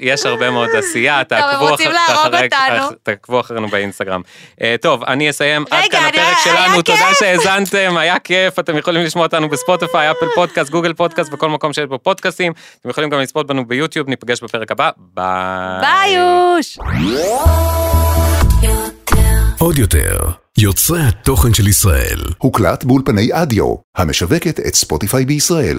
[0.00, 1.22] יש, הרבה מאוד עשייה,
[3.02, 4.20] תעקבו, אחרינו באינסטגרם.
[4.62, 7.14] אה, טוב, אני אסיים עד כאן הפרק שלנו, תודה.
[7.18, 11.84] שהאזנתם, היה כיף, אתם יכולים לשמוע אותנו בספוטיפיי, אפל פודקאסט, גוגל פודקאסט, בכל מקום שיש
[11.84, 15.80] בו פודקאסטים, אתם יכולים גם לצפות בנו ביוטיוב, ניפגש בפרק הבא, ביי.
[15.80, 16.16] ביי!
[19.58, 20.18] עוד יותר,
[20.58, 22.18] יוצרי התוכן של ישראל.
[22.38, 25.78] הוקלט באולפני אדיו, המשווקת את ספוטיפיי בישראל.